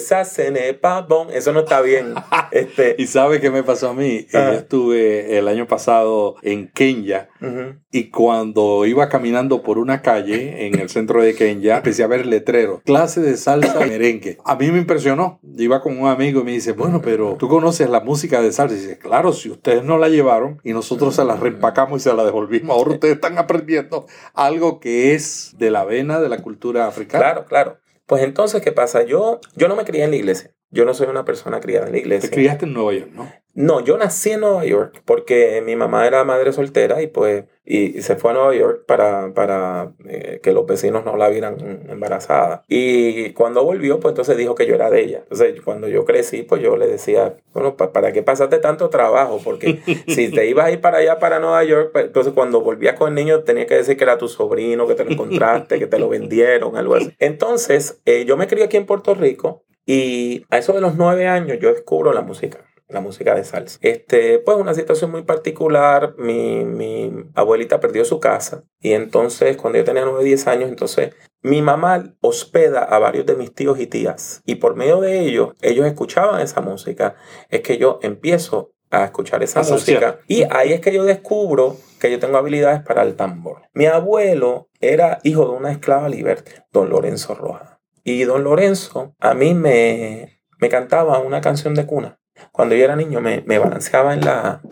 pas 0.80 1.08
bon, 1.08 1.28
eso 1.32 1.52
no 1.52 1.60
está 1.60 1.80
bien. 1.80 2.14
Este, 2.52 2.96
¿Y 2.98 3.06
sabe 3.06 3.40
qué 3.40 3.50
me 3.50 3.62
pasó 3.62 3.90
a 3.90 3.94
mí? 3.94 4.26
Ah. 4.34 4.50
Yo 4.52 4.58
estuve 4.58 5.38
el 5.38 5.48
año 5.48 5.66
pasado 5.66 6.36
en 6.42 6.68
Kenia 6.68 7.30
ujú, 7.40 7.76
y 7.90 8.10
cuando 8.10 8.84
iba 8.84 9.08
caminando 9.08 9.62
por 9.62 9.78
una 9.78 10.02
calle 10.02 10.66
en 10.66 10.78
el 10.78 10.90
centro 10.90 11.22
de 11.22 11.34
Kenia, 11.34 11.78
empecé 11.78 12.02
a 12.02 12.08
ver 12.08 12.26
letreros, 12.26 12.82
clase 12.84 13.22
de 13.22 13.38
salsa 13.38 13.80
merengue. 13.86 14.36
A 14.44 14.56
mí 14.56 14.70
me 14.70 14.78
impresionó. 14.78 15.40
Iba 15.56 15.80
con 15.80 15.98
un 15.98 16.08
amigo 16.08 16.40
y 16.40 16.44
me 16.44 16.52
dice, 16.52 16.72
bueno, 16.72 17.00
pero 17.00 17.36
tú 17.38 17.48
conoces 17.48 17.88
la 17.88 18.00
música 18.00 18.42
de 18.42 18.52
salsa. 18.52 18.74
Y 18.74 18.80
dice, 18.80 18.98
claro, 18.98 19.32
si 19.32 19.48
ustedes 19.48 19.82
no 19.82 19.96
la 19.96 20.10
llevaron 20.10 20.60
y 20.62 20.74
nosotros 20.74 21.14
se 21.14 21.24
la 21.24 21.36
reempacamos 21.36 22.02
y 22.02 22.04
se 22.04 22.12
la 22.12 22.24
devolvimos, 22.24 22.76
ahora 22.76 22.90
ustedes 22.90 23.14
están 23.14 23.38
aprendiendo 23.38 24.04
algo 24.34 24.78
que 24.82 25.14
es 25.14 25.54
de 25.58 25.70
la 25.70 25.84
vena 25.84 26.20
de 26.20 26.28
la 26.28 26.42
cultura 26.42 26.88
africana. 26.88 27.24
Claro, 27.24 27.46
claro. 27.46 27.78
Pues 28.06 28.24
entonces, 28.24 28.60
¿qué 28.62 28.72
pasa? 28.72 29.04
Yo, 29.04 29.40
yo 29.54 29.68
no 29.68 29.76
me 29.76 29.84
crié 29.84 30.02
en 30.02 30.10
la 30.10 30.16
iglesia. 30.16 30.51
Yo 30.72 30.84
no 30.84 30.94
soy 30.94 31.06
una 31.08 31.24
persona 31.24 31.60
criada 31.60 31.86
en 31.86 31.92
la 31.92 31.96
Te 31.96 32.00
iglesia. 32.00 32.30
criaste 32.30 32.64
en 32.64 32.72
Nueva 32.72 32.94
York, 32.94 33.10
¿no? 33.12 33.30
No, 33.54 33.80
yo 33.84 33.98
nací 33.98 34.30
en 34.30 34.40
Nueva 34.40 34.64
York 34.64 35.02
porque 35.04 35.62
mi 35.64 35.76
mamá 35.76 36.06
era 36.06 36.24
madre 36.24 36.54
soltera 36.54 37.02
y 37.02 37.06
pues 37.08 37.44
y, 37.66 37.98
y 37.98 38.02
se 38.02 38.16
fue 38.16 38.30
a 38.30 38.34
Nueva 38.34 38.54
York 38.54 38.84
para, 38.86 39.34
para 39.34 39.92
eh, 40.08 40.40
que 40.42 40.52
los 40.52 40.64
vecinos 40.66 41.04
no 41.04 41.18
la 41.18 41.28
vieran 41.28 41.58
embarazada. 41.90 42.62
Y 42.68 43.30
cuando 43.34 43.62
volvió, 43.62 44.00
pues 44.00 44.12
entonces 44.12 44.38
dijo 44.38 44.54
que 44.54 44.66
yo 44.66 44.74
era 44.74 44.88
de 44.88 45.00
ella. 45.02 45.18
Entonces 45.24 45.60
cuando 45.60 45.86
yo 45.88 46.06
crecí, 46.06 46.42
pues 46.42 46.62
yo 46.62 46.78
le 46.78 46.86
decía, 46.88 47.36
bueno, 47.52 47.76
pa- 47.76 47.92
¿para 47.92 48.12
qué 48.12 48.22
pasaste 48.22 48.58
tanto 48.58 48.88
trabajo? 48.88 49.38
Porque 49.44 49.80
si 50.08 50.30
te 50.30 50.46
ibas 50.46 50.66
a 50.66 50.70
ir 50.72 50.80
para 50.80 50.98
allá, 50.98 51.18
para 51.18 51.38
Nueva 51.38 51.62
York, 51.64 51.90
pues, 51.92 52.06
entonces 52.06 52.32
cuando 52.32 52.62
volvías 52.62 52.96
con 52.98 53.08
el 53.10 53.14
niño 53.14 53.42
tenía 53.42 53.66
que 53.66 53.74
decir 53.74 53.98
que 53.98 54.04
era 54.04 54.16
tu 54.16 54.28
sobrino, 54.28 54.86
que 54.86 54.94
te 54.94 55.04
lo 55.04 55.10
encontraste, 55.10 55.78
que 55.78 55.86
te 55.86 55.98
lo 55.98 56.08
vendieron, 56.08 56.76
algo 56.76 56.94
así. 56.94 57.14
Entonces 57.18 58.00
eh, 58.06 58.24
yo 58.24 58.38
me 58.38 58.46
crié 58.46 58.64
aquí 58.64 58.78
en 58.78 58.86
Puerto 58.86 59.14
Rico 59.14 59.64
y 59.86 60.44
a 60.50 60.58
eso 60.58 60.72
de 60.72 60.80
los 60.80 60.96
nueve 60.96 61.26
años 61.26 61.58
yo 61.60 61.72
descubro 61.72 62.12
la 62.12 62.22
música 62.22 62.64
la 62.92 63.00
música 63.00 63.34
de 63.34 63.44
salsa. 63.44 63.78
Este, 63.82 64.38
pues 64.38 64.56
una 64.58 64.74
situación 64.74 65.10
muy 65.10 65.22
particular, 65.22 66.14
mi, 66.18 66.64
mi 66.64 67.12
abuelita 67.34 67.80
perdió 67.80 68.04
su 68.04 68.20
casa 68.20 68.64
y 68.80 68.92
entonces 68.92 69.56
cuando 69.56 69.78
yo 69.78 69.84
tenía 69.84 70.04
9, 70.04 70.22
10 70.22 70.46
años, 70.46 70.68
entonces 70.68 71.14
mi 71.40 71.62
mamá 71.62 72.14
hospeda 72.20 72.84
a 72.84 72.98
varios 72.98 73.26
de 73.26 73.34
mis 73.34 73.54
tíos 73.54 73.80
y 73.80 73.86
tías 73.86 74.42
y 74.44 74.56
por 74.56 74.76
medio 74.76 75.00
de 75.00 75.20
ellos, 75.20 75.54
ellos 75.60 75.86
escuchaban 75.86 76.40
esa 76.40 76.60
música, 76.60 77.16
es 77.48 77.62
que 77.62 77.78
yo 77.78 77.98
empiezo 78.02 78.72
a 78.90 79.04
escuchar 79.04 79.42
esa 79.42 79.62
música 79.62 80.18
y 80.28 80.44
ahí 80.50 80.72
es 80.72 80.80
que 80.80 80.92
yo 80.92 81.04
descubro 81.04 81.76
que 81.98 82.10
yo 82.10 82.18
tengo 82.18 82.36
habilidades 82.36 82.82
para 82.82 83.02
el 83.02 83.16
tambor. 83.16 83.62
Mi 83.72 83.86
abuelo 83.86 84.68
era 84.80 85.18
hijo 85.22 85.46
de 85.46 85.52
una 85.52 85.72
esclava 85.72 86.08
liberta, 86.08 86.66
don 86.72 86.90
Lorenzo 86.90 87.34
Roja. 87.34 87.71
Y 88.04 88.24
don 88.24 88.44
Lorenzo 88.44 89.14
a 89.20 89.34
mí 89.34 89.54
me, 89.54 90.40
me 90.58 90.68
cantaba 90.68 91.18
una 91.18 91.40
canción 91.40 91.74
de 91.74 91.86
cuna 91.86 92.18
cuando 92.50 92.74
yo 92.74 92.84
era 92.84 92.96
niño 92.96 93.20
me, 93.20 93.42
me 93.46 93.58
balanceaba 93.58 94.14
en 94.14 94.24
la, 94.24 94.62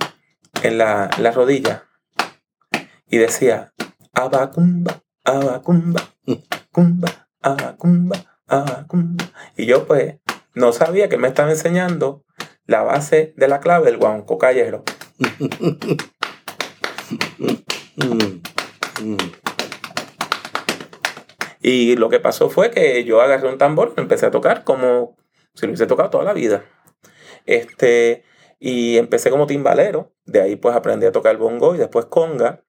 en 0.62 0.78
la, 0.78 1.10
la 1.18 1.30
rodilla 1.30 1.84
y 3.08 3.18
decía 3.18 3.72
abacumba, 4.12 5.02
abacumba, 5.24 6.02
cumba, 6.72 7.28
abacumba, 7.40 8.16
abacumba. 8.46 9.24
Y 9.56 9.66
yo 9.66 9.86
pues 9.86 10.16
no 10.54 10.72
sabía 10.72 11.08
que 11.08 11.16
me 11.16 11.28
estaba 11.28 11.50
enseñando 11.50 12.24
la 12.66 12.82
base 12.82 13.34
de 13.36 13.48
la 13.48 13.60
clave 13.60 13.86
del 13.86 13.98
guanco 13.98 14.38
callejero. 14.38 14.84
Y 21.60 21.96
lo 21.96 22.08
que 22.08 22.20
pasó 22.20 22.48
fue 22.48 22.70
que 22.70 23.04
yo 23.04 23.20
agarré 23.20 23.48
un 23.48 23.58
tambor 23.58 23.92
y 23.96 24.00
empecé 24.00 24.26
a 24.26 24.30
tocar 24.30 24.64
como 24.64 25.16
si 25.54 25.66
lo 25.66 25.70
hubiese 25.70 25.86
tocado 25.86 26.10
toda 26.10 26.24
la 26.24 26.32
vida. 26.32 26.64
Este, 27.46 28.24
y 28.58 28.98
empecé 28.98 29.30
como 29.30 29.46
timbalero, 29.46 30.12
de 30.24 30.40
ahí 30.40 30.56
pues 30.56 30.74
aprendí 30.74 31.06
a 31.06 31.12
tocar 31.12 31.36
bongo 31.36 31.74
y 31.74 31.78
después 31.78 32.06
conga 32.06 32.64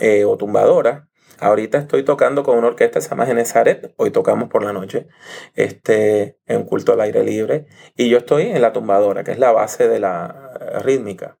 eh, 0.00 0.24
o 0.24 0.36
tumbadora. 0.36 1.08
Ahorita 1.38 1.76
estoy 1.76 2.02
tocando 2.02 2.42
con 2.42 2.56
una 2.56 2.68
orquesta 2.68 2.98
que 2.98 3.02
se 3.02 3.10
llama 3.10 3.26
Genezaret, 3.26 3.92
hoy 3.98 4.10
tocamos 4.10 4.48
por 4.48 4.64
la 4.64 4.72
noche, 4.72 5.06
este, 5.54 6.38
en 6.46 6.64
culto 6.64 6.94
al 6.94 7.02
aire 7.02 7.22
libre, 7.22 7.66
y 7.94 8.08
yo 8.08 8.16
estoy 8.16 8.44
en 8.44 8.62
la 8.62 8.72
tumbadora, 8.72 9.22
que 9.22 9.32
es 9.32 9.38
la 9.38 9.52
base 9.52 9.86
de 9.86 10.00
la 10.00 10.52
eh, 10.58 10.78
rítmica. 10.78 11.38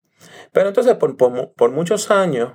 Pero 0.52 0.68
entonces 0.68 0.96
por, 0.96 1.16
por 1.16 1.54
por 1.54 1.70
muchos 1.70 2.10
años, 2.10 2.52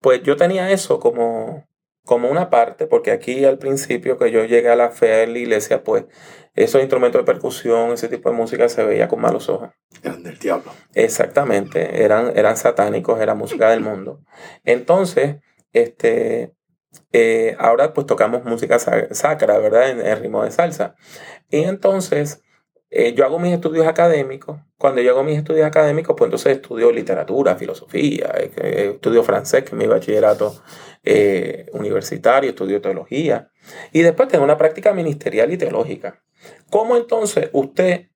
pues 0.00 0.22
yo 0.22 0.36
tenía 0.36 0.70
eso 0.70 1.00
como, 1.00 1.66
como 2.04 2.28
una 2.30 2.50
parte, 2.50 2.86
porque 2.86 3.10
aquí 3.12 3.44
al 3.44 3.58
principio 3.58 4.18
que 4.18 4.30
yo 4.30 4.44
llegué 4.44 4.68
a 4.70 4.76
la 4.76 4.90
fe 4.90 5.22
en 5.22 5.32
la 5.34 5.38
iglesia, 5.38 5.84
pues 5.84 6.04
esos 6.54 6.80
instrumentos 6.80 7.20
de 7.20 7.24
percusión, 7.24 7.92
ese 7.92 8.08
tipo 8.08 8.30
de 8.30 8.36
música 8.36 8.68
se 8.68 8.84
veía 8.84 9.08
con 9.08 9.20
malos 9.20 9.48
ojos. 9.48 9.70
Eran 10.02 10.22
del 10.22 10.38
diablo. 10.38 10.72
Exactamente, 10.94 12.02
eran, 12.04 12.32
eran 12.36 12.56
satánicos, 12.56 13.20
era 13.20 13.34
música 13.34 13.70
del 13.70 13.80
mundo. 13.80 14.20
Entonces, 14.64 15.36
este, 15.72 16.52
eh, 17.12 17.56
ahora 17.58 17.92
pues 17.94 18.06
tocamos 18.06 18.44
música 18.44 18.78
sa- 18.78 19.12
sacra, 19.14 19.58
¿verdad? 19.58 19.90
En, 19.90 20.06
en 20.06 20.20
ritmo 20.20 20.44
de 20.44 20.50
salsa. 20.50 20.94
Y 21.50 21.64
entonces, 21.64 22.42
eh, 22.94 23.14
yo 23.14 23.24
hago 23.24 23.38
mis 23.38 23.54
estudios 23.54 23.86
académicos. 23.86 24.60
Cuando 24.76 25.00
yo 25.00 25.12
hago 25.12 25.22
mis 25.24 25.38
estudios 25.38 25.66
académicos, 25.66 26.14
pues 26.16 26.26
entonces 26.26 26.56
estudio 26.56 26.92
literatura, 26.92 27.56
filosofía, 27.56 28.32
eh, 28.36 28.50
que- 28.54 28.90
estudio 28.90 29.22
francés, 29.22 29.62
que 29.62 29.70
es 29.70 29.74
mi 29.74 29.86
bachillerato 29.86 30.54
eh, 31.04 31.66
universitario, 31.72 32.50
estudio 32.50 32.80
teología. 32.80 33.50
Y 33.92 34.02
después 34.02 34.28
tengo 34.28 34.44
una 34.44 34.58
práctica 34.58 34.92
ministerial 34.92 35.52
y 35.52 35.56
teológica. 35.56 36.22
¿Cómo 36.70 36.96
entonces 36.96 37.48
usted, 37.52 38.08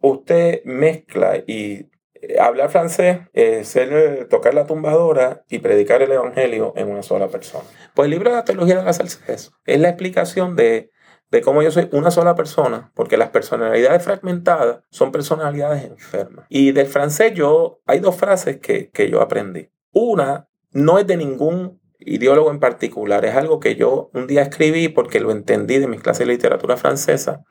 usted 0.00 0.62
mezcla 0.64 1.36
y 1.46 1.90
eh, 2.14 2.38
hablar 2.40 2.70
francés, 2.70 3.18
eh, 3.32 3.64
ser, 3.64 3.92
eh, 3.92 4.24
tocar 4.30 4.54
la 4.54 4.66
tumbadora 4.66 5.44
y 5.50 5.58
predicar 5.58 6.02
el 6.02 6.12
evangelio 6.12 6.72
en 6.76 6.88
una 6.88 7.02
sola 7.02 7.28
persona? 7.28 7.64
Pues 7.94 8.06
el 8.06 8.12
libro 8.12 8.30
de 8.30 8.36
la 8.36 8.44
teología 8.44 8.78
de 8.78 8.84
la 8.84 8.92
salsa 8.92 9.18
es 9.24 9.28
eso. 9.28 9.52
Es 9.66 9.80
la 9.80 9.88
explicación 9.88 10.54
de, 10.56 10.90
de 11.32 11.40
cómo 11.40 11.62
yo 11.62 11.70
soy 11.70 11.88
una 11.92 12.10
sola 12.10 12.34
persona, 12.34 12.92
porque 12.94 13.16
las 13.16 13.30
personalidades 13.30 14.04
fragmentadas 14.04 14.80
son 14.90 15.10
personalidades 15.10 15.84
enfermas. 15.84 16.44
Y 16.50 16.72
del 16.72 16.86
francés 16.86 17.32
yo, 17.34 17.80
hay 17.86 18.00
dos 18.00 18.16
frases 18.16 18.58
que, 18.58 18.90
que 18.90 19.10
yo 19.10 19.22
aprendí. 19.22 19.70
Una 19.92 20.48
no 20.72 20.98
es 20.98 21.06
de 21.06 21.16
ningún 21.16 21.80
ideólogo 21.98 22.50
en 22.50 22.60
particular, 22.60 23.24
es 23.24 23.34
algo 23.34 23.60
que 23.60 23.76
yo 23.76 24.10
un 24.12 24.26
día 24.26 24.42
escribí 24.42 24.88
porque 24.88 25.20
lo 25.20 25.30
entendí 25.30 25.78
de 25.78 25.88
mis 25.88 26.02
clases 26.02 26.26
de 26.26 26.34
literatura 26.34 26.76
francesa 26.76 27.44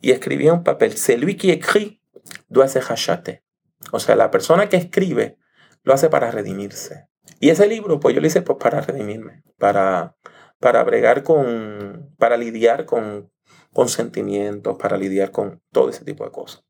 y 0.00 0.12
escribí 0.12 0.48
un 0.48 0.62
papel, 0.62 0.92
celui 0.92 1.36
qui 1.36 1.50
écrit 1.50 2.00
doit 2.48 2.68
se 2.68 2.80
racheter. 2.80 3.42
O 3.90 3.98
sea, 3.98 4.14
la 4.14 4.30
persona 4.30 4.68
que 4.68 4.76
escribe 4.76 5.36
lo 5.82 5.92
hace 5.92 6.08
para 6.08 6.30
redimirse. 6.30 7.08
Y 7.40 7.50
ese 7.50 7.66
libro, 7.66 7.98
pues 7.98 8.14
yo 8.14 8.20
lo 8.20 8.26
hice 8.28 8.42
pues, 8.42 8.58
para 8.60 8.80
redimirme, 8.82 9.42
para, 9.58 10.16
para 10.60 10.82
bregar 10.84 11.22
con, 11.22 12.14
para 12.18 12.36
lidiar 12.36 12.84
con, 12.86 13.30
con 13.72 13.88
sentimientos, 13.88 14.76
para 14.78 14.96
lidiar 14.96 15.30
con 15.30 15.62
todo 15.72 15.90
ese 15.90 16.04
tipo 16.04 16.24
de 16.24 16.30
cosas. 16.30 16.64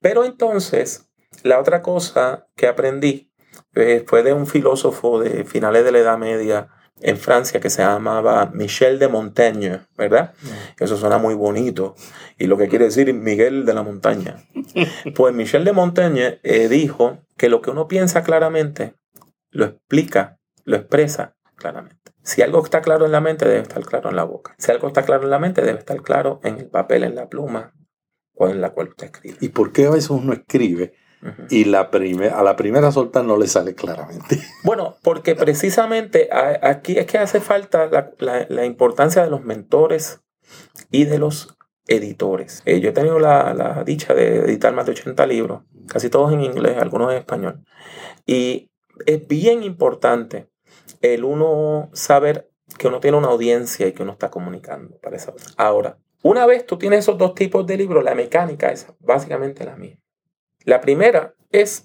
Pero 0.00 0.24
entonces, 0.24 1.10
la 1.42 1.60
otra 1.60 1.82
cosa 1.82 2.46
que 2.56 2.66
aprendí 2.66 3.30
eh, 3.74 4.04
fue 4.06 4.22
de 4.22 4.32
un 4.32 4.46
filósofo 4.46 5.20
de 5.20 5.44
finales 5.44 5.84
de 5.84 5.92
la 5.92 5.98
Edad 5.98 6.18
Media 6.18 6.68
en 7.00 7.16
Francia 7.16 7.60
que 7.60 7.70
se 7.70 7.82
llamaba 7.82 8.50
Michel 8.52 8.98
de 8.98 9.08
Montaigne, 9.08 9.80
¿verdad? 9.96 10.34
Eso 10.78 10.96
suena 10.96 11.18
muy 11.18 11.34
bonito. 11.34 11.94
Y 12.38 12.46
lo 12.46 12.56
que 12.56 12.68
quiere 12.68 12.86
decir 12.86 13.12
Miguel 13.14 13.64
de 13.64 13.74
la 13.74 13.82
montaña. 13.82 14.44
Pues 15.14 15.34
Michel 15.34 15.64
de 15.64 15.72
Montaigne 15.72 16.40
eh, 16.42 16.68
dijo 16.68 17.18
que 17.36 17.48
lo 17.48 17.62
que 17.62 17.70
uno 17.70 17.88
piensa 17.88 18.22
claramente 18.22 18.94
lo 19.50 19.64
explica, 19.64 20.38
lo 20.64 20.76
expresa 20.76 21.36
claramente. 21.58 22.12
Si 22.22 22.40
algo 22.42 22.62
está 22.64 22.80
claro 22.80 23.04
en 23.06 23.12
la 23.12 23.20
mente, 23.20 23.46
debe 23.46 23.60
estar 23.60 23.82
claro 23.84 24.10
en 24.10 24.16
la 24.16 24.24
boca. 24.24 24.54
Si 24.58 24.70
algo 24.70 24.86
está 24.88 25.02
claro 25.02 25.24
en 25.24 25.30
la 25.30 25.38
mente, 25.38 25.60
debe 25.62 25.78
estar 25.78 26.00
claro 26.02 26.40
en 26.44 26.58
el 26.58 26.68
papel, 26.68 27.04
en 27.04 27.14
la 27.14 27.28
pluma 27.28 27.74
o 28.34 28.48
en 28.48 28.60
la 28.60 28.70
cual 28.70 28.88
usted 28.88 29.06
escribe. 29.06 29.36
¿Y 29.40 29.48
por 29.50 29.72
qué 29.72 29.86
a 29.86 29.90
veces 29.90 30.10
uno 30.10 30.32
escribe 30.32 30.92
y 31.50 31.64
la 31.64 31.90
a 31.90 32.42
la 32.44 32.54
primera 32.56 32.92
solta 32.92 33.22
no 33.24 33.36
le 33.36 33.48
sale 33.48 33.74
claramente? 33.74 34.40
Bueno, 34.62 34.96
porque 35.02 35.34
precisamente 35.34 36.28
aquí 36.62 36.96
es 36.98 37.06
que 37.06 37.18
hace 37.18 37.40
falta 37.40 37.86
la, 37.86 38.12
la- 38.18 38.46
la 38.48 38.64
importancia 38.64 39.24
de 39.24 39.30
los 39.30 39.42
mentores 39.44 40.20
y 40.90 41.04
de 41.06 41.18
los 41.18 41.56
editores. 41.88 42.62
Eh, 42.66 42.80
yo 42.80 42.90
he 42.90 42.92
tenido 42.92 43.18
la, 43.18 43.54
la 43.54 43.82
dicha 43.82 44.14
de 44.14 44.36
editar 44.40 44.72
más 44.74 44.86
de 44.86 44.92
80 44.92 45.26
libros, 45.26 45.62
casi 45.88 46.08
todos 46.10 46.32
en 46.32 46.42
inglés, 46.42 46.76
algunos 46.78 47.10
en 47.12 47.18
español. 47.18 47.64
Y 48.26 48.70
es 49.06 49.26
bien 49.26 49.62
importante 49.62 50.48
el 51.00 51.24
uno 51.24 51.90
saber 51.92 52.50
que 52.78 52.88
uno 52.88 53.00
tiene 53.00 53.16
una 53.16 53.28
audiencia 53.28 53.86
y 53.86 53.92
que 53.92 54.02
uno 54.02 54.12
está 54.12 54.30
comunicando 54.30 54.98
para 54.98 55.16
esa 55.16 55.32
Ahora, 55.56 55.98
una 56.22 56.46
vez 56.46 56.66
tú 56.66 56.78
tienes 56.78 57.00
esos 57.00 57.16
dos 57.16 57.34
tipos 57.34 57.66
de 57.66 57.76
libros, 57.76 58.04
la 58.04 58.14
mecánica 58.14 58.70
es 58.70 58.86
básicamente 59.00 59.64
la 59.64 59.76
misma. 59.76 60.02
La 60.64 60.80
primera 60.80 61.34
es 61.50 61.84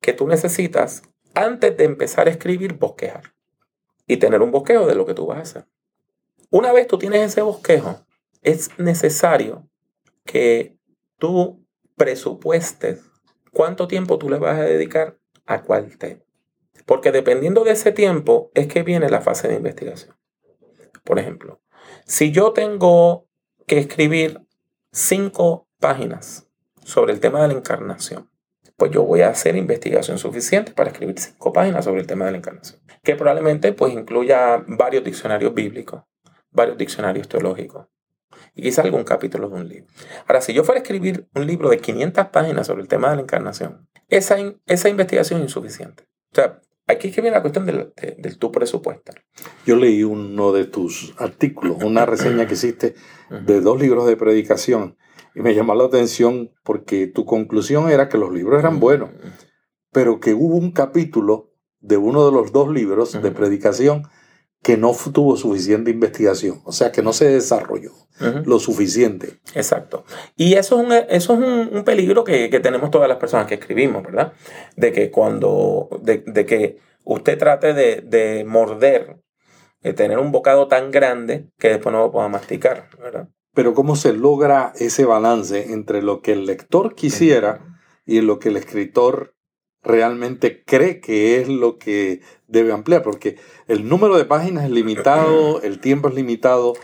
que 0.00 0.12
tú 0.12 0.26
necesitas, 0.26 1.02
antes 1.34 1.76
de 1.76 1.84
empezar 1.84 2.26
a 2.26 2.30
escribir, 2.30 2.74
bosquejar. 2.74 3.34
y 4.06 4.18
tener 4.18 4.42
un 4.42 4.50
bosquejo 4.50 4.86
de 4.86 4.94
lo 4.94 5.06
que 5.06 5.14
tú 5.14 5.24
vas 5.24 5.38
a 5.38 5.42
hacer. 5.42 5.66
Una 6.50 6.72
vez 6.72 6.86
tú 6.86 6.98
tienes 6.98 7.22
ese 7.22 7.40
bosquejo, 7.40 8.04
es 8.42 8.78
necesario 8.78 9.66
que 10.26 10.76
tú 11.18 11.64
presupuestes 11.96 13.02
cuánto 13.50 13.88
tiempo 13.88 14.18
tú 14.18 14.28
le 14.28 14.38
vas 14.38 14.58
a 14.58 14.64
dedicar 14.64 15.18
a 15.46 15.62
cuál 15.62 15.96
tema. 15.96 16.20
Porque 16.86 17.12
dependiendo 17.12 17.64
de 17.64 17.72
ese 17.72 17.92
tiempo 17.92 18.50
es 18.54 18.66
que 18.66 18.82
viene 18.82 19.08
la 19.08 19.20
fase 19.20 19.48
de 19.48 19.54
investigación. 19.54 20.16
Por 21.04 21.18
ejemplo, 21.18 21.60
si 22.06 22.30
yo 22.30 22.52
tengo 22.52 23.26
que 23.66 23.78
escribir 23.78 24.40
cinco 24.92 25.68
páginas 25.80 26.46
sobre 26.84 27.12
el 27.12 27.20
tema 27.20 27.42
de 27.42 27.48
la 27.48 27.54
encarnación, 27.54 28.30
pues 28.76 28.90
yo 28.90 29.04
voy 29.04 29.22
a 29.22 29.28
hacer 29.28 29.56
investigación 29.56 30.18
suficiente 30.18 30.72
para 30.72 30.90
escribir 30.90 31.18
cinco 31.18 31.52
páginas 31.52 31.84
sobre 31.84 32.00
el 32.00 32.06
tema 32.06 32.26
de 32.26 32.32
la 32.32 32.38
encarnación, 32.38 32.80
que 33.02 33.14
probablemente 33.14 33.72
pues 33.72 33.92
incluya 33.92 34.64
varios 34.66 35.04
diccionarios 35.04 35.54
bíblicos, 35.54 36.02
varios 36.50 36.76
diccionarios 36.76 37.28
teológicos 37.28 37.86
y 38.54 38.62
quizá 38.62 38.82
algún 38.82 39.04
capítulo 39.04 39.48
de 39.48 39.54
un 39.54 39.68
libro. 39.68 39.86
Ahora, 40.26 40.40
si 40.40 40.52
yo 40.52 40.64
fuera 40.64 40.80
a 40.80 40.82
escribir 40.82 41.28
un 41.34 41.46
libro 41.46 41.68
de 41.70 41.78
500 41.78 42.28
páginas 42.28 42.66
sobre 42.66 42.82
el 42.82 42.88
tema 42.88 43.10
de 43.10 43.16
la 43.16 43.22
encarnación, 43.22 43.88
esa, 44.08 44.36
esa 44.66 44.88
investigación 44.88 45.40
es 45.40 45.46
insuficiente. 45.46 46.04
O 46.32 46.34
sea, 46.34 46.60
aquí 46.86 47.08
es 47.08 47.14
que 47.14 47.20
viene 47.20 47.36
la 47.36 47.42
cuestión 47.42 47.66
del, 47.66 48.38
tu 48.38 48.52
presupuesto. 48.52 49.12
Yo 49.66 49.76
leí 49.76 50.02
uno 50.02 50.52
de 50.52 50.64
tus 50.64 51.14
artículos, 51.18 51.82
una 51.82 52.06
reseña 52.06 52.46
que 52.46 52.54
hiciste 52.54 52.94
de 53.30 53.60
dos 53.60 53.80
libros 53.80 54.06
de 54.06 54.16
predicación 54.16 54.96
y 55.34 55.40
me 55.40 55.54
llamó 55.54 55.74
la 55.74 55.84
atención 55.84 56.52
porque 56.62 57.06
tu 57.06 57.24
conclusión 57.24 57.90
era 57.90 58.08
que 58.08 58.18
los 58.18 58.32
libros 58.32 58.60
eran 58.60 58.80
buenos, 58.80 59.10
pero 59.92 60.20
que 60.20 60.34
hubo 60.34 60.56
un 60.56 60.72
capítulo 60.72 61.52
de 61.80 61.96
uno 61.96 62.24
de 62.24 62.32
los 62.32 62.52
dos 62.52 62.70
libros 62.70 63.20
de 63.20 63.30
predicación 63.30 64.04
que 64.64 64.78
no 64.78 64.96
tuvo 65.12 65.36
suficiente 65.36 65.90
investigación, 65.90 66.62
o 66.64 66.72
sea, 66.72 66.90
que 66.90 67.02
no 67.02 67.12
se 67.12 67.28
desarrolló 67.28 67.92
lo 68.46 68.58
suficiente. 68.58 69.40
Exacto. 69.54 70.04
Y 70.36 70.54
eso 70.54 70.80
es 70.80 70.86
un, 70.86 70.92
eso 70.92 71.34
es 71.34 71.38
un, 71.38 71.84
peligro 71.84 72.24
que, 72.24 72.48
tenemos 72.62 72.90
todas 72.90 73.06
las 73.08 73.18
personas 73.18 73.46
que 73.46 73.56
escribimos, 73.56 74.02
¿verdad? 74.02 74.32
De 74.74 74.90
que 74.90 75.10
cuando, 75.10 75.90
de, 76.02 76.46
que 76.46 76.78
usted 77.04 77.36
trate 77.36 77.74
de, 77.74 78.00
de, 78.06 78.44
morder, 78.44 79.18
de 79.82 79.92
tener 79.92 80.18
un 80.18 80.32
bocado 80.32 80.66
tan 80.66 80.90
grande 80.90 81.50
que 81.58 81.68
después 81.68 81.92
no 81.92 81.98
lo 81.98 82.10
pueda 82.10 82.28
masticar, 82.28 82.88
¿verdad? 82.98 83.28
Pero 83.52 83.74
¿cómo 83.74 83.96
se 83.96 84.14
logra 84.14 84.72
ese 84.76 85.04
balance 85.04 85.74
entre 85.74 86.00
lo 86.00 86.22
que 86.22 86.32
el 86.32 86.46
lector 86.46 86.94
quisiera 86.94 87.60
y 88.06 88.22
lo 88.22 88.38
que 88.38 88.48
el 88.48 88.56
escritor 88.56 89.33
realmente 89.84 90.62
cree 90.64 91.00
que 91.00 91.40
es 91.40 91.48
lo 91.48 91.78
que 91.78 92.20
debe 92.48 92.72
ampliar? 92.72 93.02
Porque 93.02 93.36
el 93.68 93.88
número 93.88 94.16
de 94.16 94.24
páginas 94.24 94.64
es 94.64 94.70
limitado, 94.70 95.60
el 95.62 95.80
tiempo 95.80 96.08
es 96.08 96.14
limitado. 96.14 96.74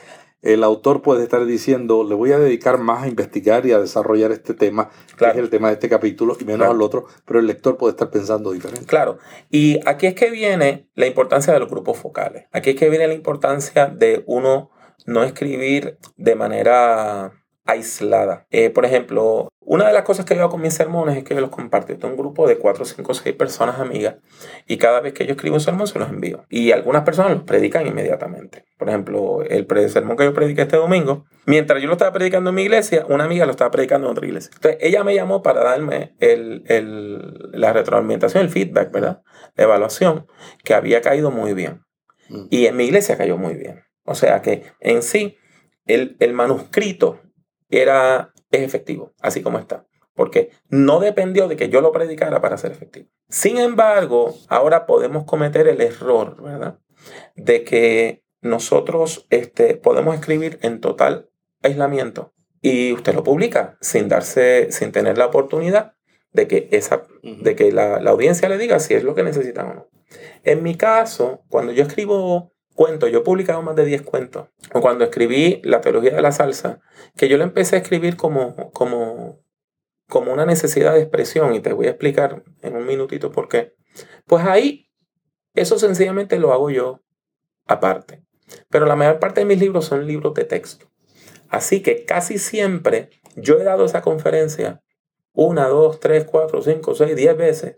El 0.42 0.64
autor 0.64 1.02
puede 1.02 1.22
estar 1.22 1.44
diciendo, 1.44 2.02
le 2.02 2.14
voy 2.14 2.32
a 2.32 2.38
dedicar 2.38 2.78
más 2.78 3.02
a 3.02 3.08
investigar 3.08 3.66
y 3.66 3.72
a 3.72 3.78
desarrollar 3.78 4.32
este 4.32 4.54
tema, 4.54 4.88
que 5.18 5.26
es 5.26 5.36
el 5.36 5.50
tema 5.50 5.68
de 5.68 5.74
este 5.74 5.90
capítulo, 5.90 6.34
y 6.40 6.44
menos 6.44 6.66
al 6.66 6.80
otro, 6.80 7.04
pero 7.26 7.40
el 7.40 7.46
lector 7.46 7.76
puede 7.76 7.90
estar 7.90 8.10
pensando 8.10 8.52
diferente. 8.52 8.86
Claro, 8.86 9.18
y 9.50 9.80
aquí 9.86 10.06
es 10.06 10.14
que 10.14 10.30
viene 10.30 10.88
la 10.94 11.06
importancia 11.06 11.52
de 11.52 11.60
los 11.60 11.68
grupos 11.68 11.98
focales. 11.98 12.46
Aquí 12.52 12.70
es 12.70 12.76
que 12.76 12.88
viene 12.88 13.06
la 13.06 13.12
importancia 13.12 13.88
de 13.88 14.24
uno 14.26 14.70
no 15.06 15.24
escribir 15.24 15.98
de 16.16 16.34
manera 16.34 17.39
aislada. 17.70 18.46
Eh, 18.50 18.70
por 18.70 18.84
ejemplo, 18.84 19.48
una 19.60 19.86
de 19.86 19.92
las 19.92 20.02
cosas 20.02 20.24
que 20.24 20.34
yo 20.34 20.40
hago 20.40 20.50
con 20.50 20.60
mis 20.60 20.74
sermones 20.74 21.16
es 21.16 21.24
que 21.24 21.34
yo 21.34 21.40
los 21.40 21.50
comparto. 21.50 21.96
Tengo 21.96 22.08
un 22.08 22.16
grupo 22.16 22.48
de 22.48 22.58
4, 22.58 22.84
5, 22.84 23.14
6 23.14 23.36
personas 23.36 23.78
amigas 23.78 24.16
y 24.66 24.78
cada 24.78 25.00
vez 25.00 25.12
que 25.12 25.26
yo 25.26 25.32
escribo 25.32 25.54
un 25.54 25.60
sermón 25.60 25.86
se 25.86 25.98
los 25.98 26.08
envío. 26.08 26.44
Y 26.48 26.72
algunas 26.72 27.02
personas 27.02 27.32
los 27.32 27.42
predican 27.44 27.86
inmediatamente. 27.86 28.64
Por 28.78 28.88
ejemplo, 28.88 29.42
el 29.42 29.90
sermón 29.90 30.16
que 30.16 30.24
yo 30.24 30.34
prediqué 30.34 30.62
este 30.62 30.76
domingo, 30.76 31.26
mientras 31.46 31.80
yo 31.80 31.86
lo 31.86 31.92
estaba 31.92 32.12
predicando 32.12 32.50
en 32.50 32.56
mi 32.56 32.62
iglesia, 32.62 33.06
una 33.08 33.24
amiga 33.24 33.46
lo 33.46 33.52
estaba 33.52 33.70
predicando 33.70 34.08
en 34.08 34.12
otra 34.12 34.26
iglesia. 34.26 34.50
Entonces 34.54 34.80
ella 34.82 35.04
me 35.04 35.14
llamó 35.14 35.42
para 35.42 35.62
darme 35.62 36.16
el, 36.18 36.64
el, 36.66 37.50
la 37.52 37.72
retroalimentación, 37.72 38.42
el 38.42 38.50
feedback, 38.50 38.90
¿verdad? 38.90 39.22
La 39.54 39.64
evaluación, 39.64 40.26
que 40.64 40.74
había 40.74 41.00
caído 41.00 41.30
muy 41.30 41.54
bien. 41.54 41.82
Mm. 42.28 42.46
Y 42.50 42.66
en 42.66 42.76
mi 42.76 42.84
iglesia 42.84 43.16
cayó 43.16 43.36
muy 43.36 43.54
bien. 43.54 43.84
O 44.04 44.14
sea 44.14 44.42
que 44.42 44.64
en 44.80 45.02
sí, 45.02 45.36
el, 45.86 46.16
el 46.18 46.32
manuscrito 46.32 47.20
era, 47.70 48.32
es 48.50 48.62
efectivo, 48.62 49.12
así 49.20 49.42
como 49.42 49.58
está. 49.58 49.86
Porque 50.14 50.50
no 50.68 51.00
dependió 51.00 51.48
de 51.48 51.56
que 51.56 51.68
yo 51.68 51.80
lo 51.80 51.92
predicara 51.92 52.40
para 52.40 52.58
ser 52.58 52.72
efectivo. 52.72 53.08
Sin 53.28 53.58
embargo, 53.58 54.34
ahora 54.48 54.86
podemos 54.86 55.24
cometer 55.24 55.68
el 55.68 55.80
error, 55.80 56.42
¿verdad? 56.42 56.78
De 57.36 57.64
que 57.64 58.22
nosotros 58.42 59.26
este, 59.30 59.76
podemos 59.76 60.14
escribir 60.14 60.58
en 60.62 60.80
total 60.80 61.30
aislamiento 61.62 62.32
y 62.60 62.92
usted 62.92 63.14
lo 63.14 63.22
publica 63.22 63.78
sin 63.80 64.08
darse, 64.08 64.70
sin 64.72 64.92
tener 64.92 65.16
la 65.16 65.26
oportunidad 65.26 65.94
de 66.32 66.46
que, 66.46 66.68
esa, 66.72 67.02
de 67.22 67.56
que 67.56 67.72
la, 67.72 68.00
la 68.00 68.10
audiencia 68.10 68.48
le 68.48 68.58
diga 68.58 68.78
si 68.80 68.94
es 68.94 69.04
lo 69.04 69.14
que 69.14 69.22
necesitan 69.22 69.68
o 69.68 69.74
no. 69.74 69.88
En 70.44 70.62
mi 70.62 70.74
caso, 70.74 71.42
cuando 71.48 71.72
yo 71.72 71.82
escribo 71.82 72.52
cuentos, 72.80 73.10
yo 73.10 73.18
he 73.18 73.22
publicado 73.22 73.60
más 73.60 73.76
de 73.76 73.84
10 73.84 74.00
cuentos. 74.00 74.48
Cuando 74.72 75.04
escribí 75.04 75.60
La 75.64 75.82
teología 75.82 76.14
de 76.14 76.22
la 76.22 76.32
salsa, 76.32 76.80
que 77.14 77.28
yo 77.28 77.36
le 77.36 77.44
empecé 77.44 77.76
a 77.76 77.80
escribir 77.80 78.16
como, 78.16 78.70
como, 78.72 79.44
como 80.08 80.32
una 80.32 80.46
necesidad 80.46 80.94
de 80.94 81.02
expresión, 81.02 81.54
y 81.54 81.60
te 81.60 81.74
voy 81.74 81.88
a 81.88 81.90
explicar 81.90 82.42
en 82.62 82.76
un 82.76 82.86
minutito 82.86 83.32
por 83.32 83.48
qué. 83.48 83.74
Pues 84.24 84.46
ahí, 84.46 84.90
eso 85.52 85.78
sencillamente 85.78 86.38
lo 86.38 86.54
hago 86.54 86.70
yo 86.70 87.02
aparte. 87.66 88.24
Pero 88.70 88.86
la 88.86 88.96
mayor 88.96 89.18
parte 89.18 89.42
de 89.42 89.44
mis 89.44 89.60
libros 89.60 89.84
son 89.84 90.06
libros 90.06 90.32
de 90.32 90.46
texto. 90.46 90.90
Así 91.50 91.82
que 91.82 92.06
casi 92.06 92.38
siempre 92.38 93.10
yo 93.36 93.60
he 93.60 93.64
dado 93.64 93.84
esa 93.84 94.00
conferencia 94.00 94.80
una, 95.34 95.68
dos, 95.68 96.00
tres, 96.00 96.24
cuatro, 96.24 96.62
cinco, 96.62 96.94
seis, 96.94 97.14
diez 97.14 97.36
veces. 97.36 97.76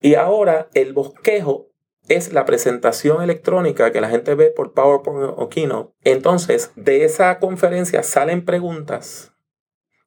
Y 0.00 0.14
ahora 0.14 0.70
el 0.72 0.94
bosquejo 0.94 1.69
es 2.10 2.32
la 2.32 2.44
presentación 2.44 3.22
electrónica 3.22 3.92
que 3.92 4.00
la 4.00 4.08
gente 4.08 4.34
ve 4.34 4.50
por 4.50 4.72
PowerPoint 4.72 5.34
o 5.36 5.48
Keynote. 5.48 5.92
Entonces, 6.02 6.72
de 6.76 7.04
esa 7.04 7.38
conferencia 7.38 8.02
salen 8.02 8.44
preguntas 8.44 9.32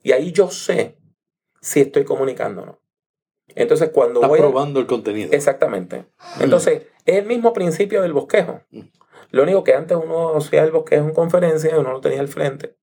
y 0.02 0.12
ahí 0.12 0.32
yo 0.32 0.52
sé 0.52 0.98
si 1.62 1.82
estoy 1.82 2.04
comunicando 2.04 2.64
o 2.64 2.66
no. 2.66 2.80
Entonces, 3.56 3.90
cuando 3.90 4.22
Estás 4.22 4.38
probando 4.38 4.80
el 4.80 4.86
contenido. 4.86 5.30
Exactamente. 5.32 6.06
Entonces, 6.40 6.84
es 7.06 7.16
el 7.16 7.26
mismo 7.26 7.54
principio 7.54 8.02
del 8.02 8.14
bosquejo. 8.14 8.62
Mm. 8.72 8.82
Lo 9.32 9.44
único 9.44 9.64
que 9.64 9.74
antes 9.74 9.98
uno 9.98 10.38
hacía 10.38 10.64
el 10.64 10.72
bosquejo 10.72 11.08
en 11.08 11.14
conferencia 11.14 11.72
y 11.72 11.80
uno 11.80 11.92
lo 11.92 12.02
tenía 12.02 12.20
al 12.20 12.28
frente. 12.28 12.76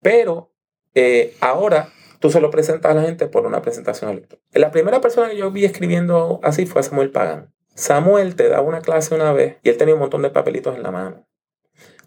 Pero 0.00 0.52
eh, 0.94 1.36
ahora 1.40 1.92
tú 2.20 2.30
se 2.30 2.40
lo 2.40 2.50
presentas 2.50 2.92
a 2.92 2.94
la 2.94 3.02
gente 3.02 3.26
por 3.26 3.46
una 3.46 3.62
presentación 3.62 4.10
electrónica. 4.10 4.46
La 4.52 4.70
primera 4.70 5.00
persona 5.00 5.28
que 5.28 5.36
yo 5.36 5.50
vi 5.50 5.64
escribiendo 5.64 6.40
así 6.42 6.66
fue 6.66 6.82
Samuel 6.82 7.10
Pagan. 7.10 7.52
Samuel 7.78 8.34
te 8.34 8.48
daba 8.48 8.62
una 8.62 8.80
clase 8.80 9.14
una 9.14 9.32
vez 9.32 9.58
y 9.62 9.68
él 9.68 9.76
tenía 9.76 9.94
un 9.94 10.00
montón 10.00 10.22
de 10.22 10.30
papelitos 10.30 10.74
en 10.74 10.82
la 10.82 10.90
mano. 10.90 11.28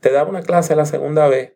Te 0.02 0.12
daba 0.12 0.30
una 0.30 0.42
clase 0.42 0.76
la 0.76 0.86
segunda 0.86 1.30
vez 1.30 1.56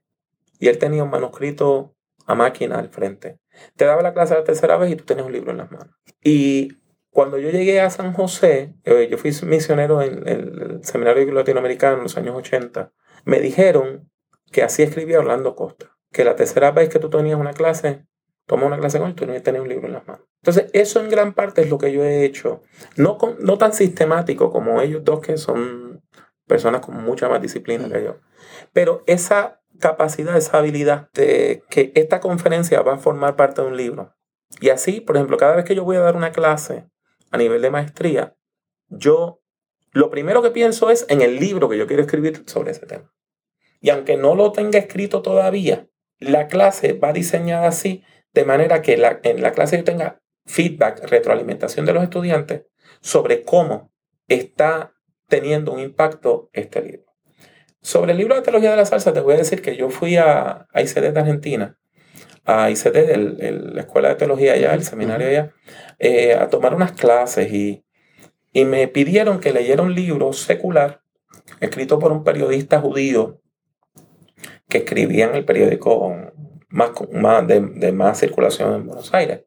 y 0.58 0.69
él 0.69 0.78
tenía 0.78 1.04
un 1.04 1.10
manuscrito 1.10 1.97
a 2.25 2.34
máquina 2.34 2.80
al 2.80 2.88
frente. 2.88 3.39
Te 3.75 3.84
daba 3.84 4.01
la 4.01 4.13
clase 4.13 4.34
la 4.34 4.45
tercera 4.45 4.78
vez 4.78 4.89
y 4.91 4.95
tú 4.95 5.04
tenías 5.04 5.28
un 5.28 5.34
libro 5.34 5.51
en 5.51 5.58
las 5.58 5.69
manos. 5.69 5.93
Y 6.23 6.78
cuando 7.10 7.38
yo 7.38 7.49
llegué 7.49 7.82
a 7.82 7.89
San 7.89 8.13
José, 8.13 8.73
eh, 8.86 9.10
yo 9.12 9.17
fui 9.17 9.34
misionero 9.43 10.01
en 10.01 10.25
el 10.30 10.80
Seminario 10.86 11.30
Latinoamericano 11.34 11.97
en 11.97 12.04
los 12.04 12.15
años 12.15 12.38
80, 12.38 12.93
me 13.25 13.41
dijeron 13.41 14.10
que 14.49 14.63
así 14.63 14.82
escribía 14.82 15.19
Orlando 15.19 15.58
Costa, 15.58 15.97
que 16.13 16.23
la 16.23 16.38
tercera 16.38 16.71
vez 16.71 16.88
que 16.88 16.99
tú 16.99 17.10
tenías 17.10 17.38
una 17.38 17.51
clase, 17.51 18.06
toma 18.46 18.68
una 18.68 18.78
clase 18.78 19.00
con 19.00 19.10
él, 19.10 19.16
tú 19.16 19.26
no 19.26 19.42
tener 19.42 19.62
un 19.62 19.70
libro 19.70 19.88
en 19.88 19.94
las 19.94 20.08
manos. 20.08 20.26
Entonces, 20.42 20.70
eso 20.74 21.00
en 21.00 21.10
gran 21.10 21.34
parte 21.34 21.62
es 21.62 21.70
lo 21.70 21.78
que 21.78 21.92
yo 21.92 22.04
he 22.04 22.24
hecho. 22.24 22.62
No, 22.96 23.18
no 23.40 23.58
tan 23.58 23.74
sistemático 23.74 24.52
como 24.52 24.82
ellos 24.82 25.04
dos, 25.04 25.20
que 25.20 25.38
son 25.38 26.04
personas 26.48 26.82
con 26.82 27.04
mucha 27.04 27.28
más 27.28 27.42
disciplina 27.42 27.90
que 27.90 28.04
yo. 28.04 28.18
Pero 28.72 29.04
esa 29.08 29.62
capacidad, 29.80 30.38
esa 30.38 30.60
habilidad 30.60 31.10
de 31.14 31.64
que 31.70 31.92
esta 31.96 32.20
conferencia 32.20 32.82
va 32.82 32.96
a 32.96 33.00
formar 33.00 33.36
parte 33.36 33.62
de 33.62 33.68
un 33.68 33.78
libro. 33.78 34.14
Y 34.62 34.70
así, 34.70 35.02
por 35.02 35.16
ejemplo, 35.16 35.38
cada 35.38 35.56
vez 35.56 35.66
que 35.66 35.76
yo 35.76 35.84
voy 35.84 35.98
a 35.98 36.02
dar 36.02 36.16
una 36.16 36.32
clase 36.32 36.88
a 37.32 37.38
nivel 37.38 37.62
de 37.62 37.72
maestría, 37.72 38.36
yo 38.88 39.42
lo 39.92 40.10
primero 40.10 40.42
que 40.42 40.52
pienso 40.52 40.90
es 40.90 41.06
en 41.10 41.22
el 41.22 41.40
libro 41.40 41.70
que 41.70 41.78
yo 41.78 41.88
quiero 41.88 42.04
escribir 42.04 42.44
sobre 42.46 42.72
ese 42.72 42.86
tema. 42.86 43.12
Y 43.82 43.90
aunque 43.90 44.18
no 44.18 44.36
lo 44.36 44.52
tenga 44.52 44.80
escrito 44.80 45.22
todavía, 45.22 45.88
la 46.20 46.48
clase 46.48 46.94
va 46.94 47.14
diseñada 47.14 47.68
así 47.68 48.04
de 48.36 48.45
manera 48.45 48.82
que 48.82 48.93
en 48.93 49.41
la 49.41 49.52
clase 49.54 49.78
yo 49.78 49.84
tenga 49.84 50.21
feedback, 50.45 51.10
retroalimentación 51.10 51.86
de 51.86 51.93
los 51.93 52.04
estudiantes 52.04 52.65
sobre 53.02 53.43
cómo 53.43 53.91
está 54.28 54.93
teniendo 55.28 55.71
un 55.71 55.80
impacto 55.80 56.50
este 56.54 56.82
libro. 56.82 57.06
Sobre 57.82 58.12
el 58.12 58.17
libro 58.17 58.36
de 58.36 58.41
Teología 58.41 58.71
de 58.71 58.78
la 58.78 58.86
Salsa, 58.86 59.13
te 59.13 59.21
voy 59.21 59.36
a 59.36 59.38
decir 59.38 59.62
que 59.62 59.78
yo 59.78 59.89
fui 59.89 60.17
a, 60.17 60.67
a 60.71 60.82
ICD 60.82 61.13
de 61.13 61.19
Argentina, 61.19 61.78
a 62.43 62.69
ICD, 62.69 63.15
la 63.74 63.82
Escuela 63.82 64.10
de 64.10 64.15
Teología 64.15 64.54
allá, 64.54 64.74
el 64.74 64.84
seminario 64.84 65.28
allá, 65.28 65.54
eh, 65.98 66.34
a 66.34 66.50
tomar 66.50 66.76
unas 66.76 66.91
clases 66.91 67.52
y, 67.52 67.86
y 68.52 68.65
me 68.65 68.88
pidieron 68.88 69.39
que 69.39 69.54
leyera 69.54 69.82
un 69.82 69.95
libro 69.95 70.34
secular 70.34 71.02
escrito 71.62 72.00
por 72.00 72.12
un 72.12 72.24
periodista 72.24 72.82
judío 72.82 73.39
que 74.67 74.80
escribía 74.80 75.26
en 75.26 75.36
el 75.36 75.45
periódico 75.45 76.34
más, 76.76 77.48
de, 77.48 77.92
más 77.92 78.20
circulación 78.20 78.72
en 78.74 78.86
Buenos 78.86 79.12
Aires. 79.14 79.42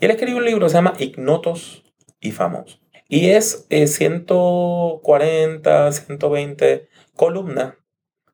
Y 0.00 0.06
él 0.06 0.10
escribió 0.10 0.38
un 0.38 0.44
libro 0.44 0.66
que 0.66 0.70
se 0.70 0.76
llama 0.76 0.94
Ignotos 0.98 1.84
y 2.20 2.32
Famosos. 2.32 2.80
Y 3.08 3.30
es 3.30 3.66
140, 3.68 5.88
eh, 5.88 5.92
120 5.92 6.88
columnas 7.14 7.74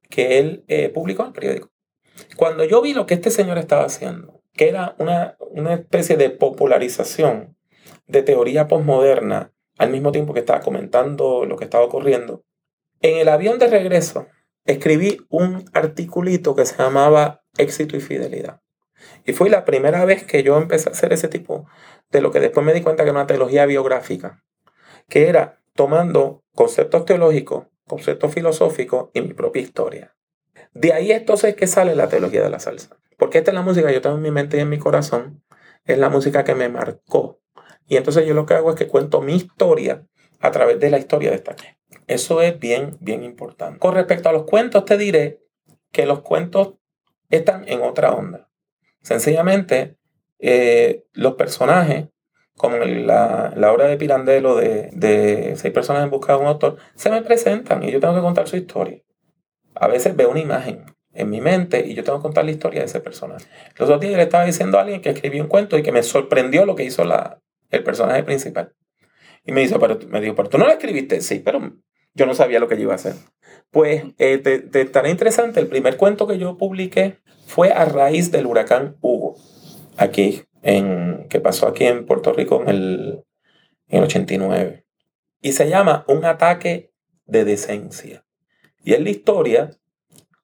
que 0.09 0.39
él 0.39 0.65
eh, 0.69 0.89
publicó 0.89 1.23
en 1.23 1.29
el 1.29 1.35
periódico. 1.35 1.71
Cuando 2.37 2.65
yo 2.65 2.81
vi 2.81 2.95
lo 2.95 3.07
que 3.07 3.15
este 3.15 3.31
señor 3.31 3.59
estaba 3.59 3.85
haciendo, 3.85 4.41
que 4.55 4.69
era 4.69 4.95
una, 4.99 5.37
una 5.51 5.75
especie 5.75 6.17
de 6.17 6.31
popularización 6.31 7.57
de 8.07 8.23
teoría 8.23 8.69
posmoderna, 8.69 9.53
al 9.79 9.91
mismo 9.91 10.13
tiempo 10.13 10.33
que 10.33 10.41
estaba 10.41 10.61
comentando 10.61 11.45
lo 11.45 11.57
que 11.57 11.65
estaba 11.65 11.85
ocurriendo, 11.85 12.45
en 13.01 13.19
el 13.19 13.29
avión 13.29 13.59
de 13.59 13.69
regreso 13.69 14.27
escribí 14.65 15.19
un 15.31 15.65
articulito 15.73 16.55
que 16.55 16.67
se 16.67 16.77
llamaba 16.77 17.43
Éxito 17.59 17.97
y 17.97 18.01
Fidelidad. 18.01 18.61
Y 19.25 19.33
fue 19.33 19.51
la 19.51 19.65
primera 19.65 20.05
vez 20.05 20.25
que 20.25 20.43
yo 20.43 20.57
empecé 20.57 20.89
a 20.89 20.93
hacer 20.93 21.13
ese 21.13 21.29
tipo 21.29 21.67
de 22.11 22.21
lo 22.21 22.31
que 22.31 22.41
después 22.41 22.65
me 22.65 22.73
di 22.73 22.81
cuenta 22.81 23.05
que 23.05 23.11
era 23.11 23.19
una 23.19 23.27
teología 23.27 23.67
biográfica, 23.67 24.43
que 25.09 25.29
era 25.29 25.61
tomando 25.75 26.43
conceptos 26.55 27.05
teológicos, 27.05 27.67
conceptos 27.87 28.35
filosóficos 28.35 29.11
y 29.15 29.21
mi 29.21 29.35
propia 29.35 29.63
historia. 29.63 30.17
De 30.73 30.93
ahí 30.93 31.13
entonces 31.13 31.55
que 31.55 31.67
sale 31.67 31.95
la 31.95 32.09
teología 32.09 32.43
de 32.43 32.51
la 32.51 32.59
salsa. 32.59 32.97
Porque 33.17 33.39
esta 33.39 33.51
es 33.51 33.55
la 33.55 33.63
música 33.63 33.89
que 33.89 33.95
yo 33.95 34.01
tengo 34.01 34.17
en 34.17 34.23
mi 34.23 34.31
mente 34.31 34.57
y 34.57 34.61
en 34.61 34.69
mi 34.69 34.79
corazón, 34.79 35.43
es 35.85 35.99
la 35.99 36.09
música 36.09 36.45
que 36.45 36.55
me 36.55 36.69
marcó. 36.69 37.41
Y 37.87 37.97
entonces 37.97 38.27
yo 38.27 38.35
lo 38.35 38.47
que 38.47 38.55
hago 38.55 38.71
es 38.71 38.77
que 38.77 38.87
cuento 38.87 39.21
mi 39.21 39.35
historia 39.35 40.07
a 40.41 40.51
través 40.51 40.79
de 40.79 40.91
la 40.91 40.99
historia 40.99 41.31
de 41.31 41.37
esta. 41.37 41.57
Eso 42.07 42.43
es 42.43 42.59
bien, 42.59 42.97
bien 43.01 43.25
importante. 43.25 43.79
Con 43.79 43.95
respecto 43.95 44.29
a 44.29 44.33
los 44.33 44.45
cuentos, 44.45 44.85
te 44.85 44.97
diré 44.97 45.43
que 45.91 46.07
los 46.07 46.21
cuentos 46.21 46.75
están 47.37 47.69
en 47.69 47.83
otra 47.83 48.13
onda. 48.13 48.49
Sencillamente, 49.03 49.97
eh, 50.39 51.05
los 51.13 51.35
personajes, 51.35 52.07
como 52.57 52.77
la, 52.77 53.53
la, 53.57 53.73
obra 53.73 53.87
de 53.87 53.97
Pirandello 53.97 54.57
de, 54.57 54.91
de 54.93 55.55
seis 55.57 55.73
personas 55.73 56.03
en 56.03 56.11
busca 56.11 56.33
de 56.35 56.41
un 56.41 56.47
autor, 56.47 56.77
se 56.95 57.11
me 57.11 57.23
presentan 57.23 57.83
y 57.83 57.91
yo 57.91 58.01
tengo 58.01 58.15
que 58.15 58.21
contar 58.21 58.49
su 58.49 58.57
historia. 58.57 59.03
A 59.75 59.87
veces 59.87 60.17
veo 60.17 60.31
una 60.31 60.41
imagen 60.41 60.85
en 61.13 61.31
mi 61.31 61.41
mente 61.41 61.85
y 61.87 61.95
yo 61.95 62.05
tengo 62.05 62.19
que 62.19 62.23
contar 62.23 62.45
la 62.45 62.51
historia 62.51 62.81
de 62.81 62.87
ese 62.87 63.01
personaje. 63.01 63.45
Los 63.77 63.89
otros 63.89 64.01
días 64.01 64.17
le 64.17 64.23
estaba 64.23 64.45
diciendo 64.45 64.79
a 64.79 64.83
alguien 64.83 65.01
que 65.01 65.11
escribió 65.11 65.43
un 65.43 65.49
cuento 65.49 65.79
y 65.79 65.83
que 65.83 65.93
me 65.93 66.03
sorprendió 66.03 66.65
lo 66.65 66.75
que 66.75 66.85
hizo 66.85 67.05
la, 67.05 67.41
el 67.71 67.83
personaje 67.83 68.23
principal. 68.23 68.75
Y 69.45 69.53
me, 69.53 69.63
dijo, 69.63 69.79
pero, 69.79 69.99
me 70.09 70.21
dijo, 70.21 70.35
pero 70.35 70.49
tú 70.49 70.59
no 70.59 70.67
lo 70.67 70.73
escribiste. 70.73 71.21
Sí, 71.21 71.41
pero 71.41 71.73
yo 72.15 72.27
no 72.27 72.35
sabía 72.35 72.61
lo 72.61 72.69
que 72.69 72.77
yo 72.77 72.83
iba 72.83 72.93
a 72.93 72.97
hacer. 72.97 73.15
Pues 73.71 74.05
eh, 74.19 74.43
estará 74.73 75.11
interesante. 75.11 75.61
El 75.61 75.69
primer 75.69 75.97
cuento 75.97 76.27
que 76.27 76.39
yo 76.39 76.57
publiqué 76.57 77.19
fue 77.47 77.73
a 77.73 77.85
raíz 77.85 78.31
del 78.31 78.47
huracán 78.47 78.97
Hugo, 79.01 79.37
aquí, 79.97 80.43
en, 80.63 81.27
que 81.29 81.41
pasó 81.41 81.67
aquí 81.67 81.85
en 81.85 82.07
Puerto 82.07 82.33
Rico 82.33 82.63
en 82.63 82.69
el, 82.69 83.25
en 83.89 83.99
el 83.99 84.05
89. 84.05 84.87
Y 85.41 85.53
se 85.53 85.69
llama 85.69 86.05
Un 86.09 86.25
ataque 86.25 86.93
de 87.27 87.45
decencia. 87.45 88.25
Y 88.83 88.95
es 88.95 89.03
la 89.03 89.11
historia 89.11 89.71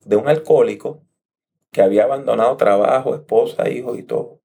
de 0.05 0.17
un 0.17 0.29
alcohólico 0.29 1.03
que 1.71 1.83
había 1.83 2.05
abandonado 2.05 2.57
trabajo, 2.57 3.15
esposa, 3.15 3.69
hijos 3.69 3.99
y 3.99 4.03
todo 4.03 4.41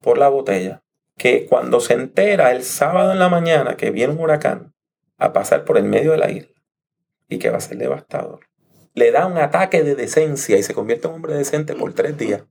por 0.00 0.18
la 0.18 0.28
botella, 0.28 0.82
que 1.16 1.46
cuando 1.46 1.80
se 1.80 1.94
entera 1.94 2.50
el 2.50 2.64
sábado 2.64 3.12
en 3.12 3.20
la 3.20 3.28
mañana 3.28 3.76
que 3.76 3.90
viene 3.90 4.12
un 4.12 4.20
huracán 4.20 4.74
a 5.16 5.32
pasar 5.32 5.64
por 5.64 5.78
el 5.78 5.84
medio 5.84 6.10
de 6.10 6.18
la 6.18 6.30
isla 6.30 6.61
y 7.32 7.38
que 7.38 7.50
va 7.50 7.56
a 7.56 7.60
ser 7.60 7.78
devastador, 7.78 8.40
le 8.94 9.10
da 9.10 9.26
un 9.26 9.38
ataque 9.38 9.82
de 9.82 9.94
decencia 9.94 10.58
y 10.58 10.62
se 10.62 10.74
convierte 10.74 11.08
en 11.08 11.14
hombre 11.14 11.34
decente 11.34 11.74
por 11.74 11.94
tres 11.94 12.18
días. 12.18 12.42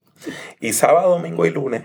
Y 0.60 0.74
sábado, 0.74 1.12
domingo 1.12 1.46
y 1.46 1.52
lunes 1.52 1.84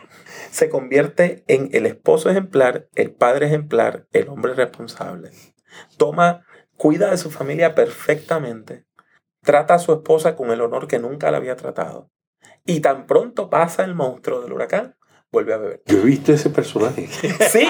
se 0.50 0.70
convierte 0.70 1.44
en 1.46 1.68
el 1.72 1.84
esposo 1.84 2.30
ejemplar, 2.30 2.88
el 2.94 3.12
padre 3.12 3.46
ejemplar, 3.46 4.06
el 4.12 4.28
hombre 4.28 4.54
responsable. 4.54 5.30
Toma, 5.98 6.46
cuida 6.76 7.10
de 7.10 7.18
su 7.18 7.30
familia 7.30 7.74
perfectamente. 7.74 8.86
Trata 9.42 9.74
a 9.74 9.78
su 9.78 9.92
esposa 9.92 10.36
con 10.36 10.50
el 10.50 10.62
honor 10.62 10.88
que 10.88 10.98
nunca 10.98 11.30
la 11.30 11.36
había 11.36 11.56
tratado. 11.56 12.10
Y 12.64 12.80
tan 12.80 13.06
pronto 13.06 13.50
pasa 13.50 13.84
el 13.84 13.94
monstruo 13.94 14.40
del 14.40 14.52
huracán, 14.52 14.95
vuelve 15.32 15.54
a 15.54 15.58
beber. 15.58 15.82
Yo 15.86 15.98
he 15.98 16.02
visto 16.02 16.32
ese 16.32 16.50
personaje. 16.50 17.06
sí, 17.50 17.66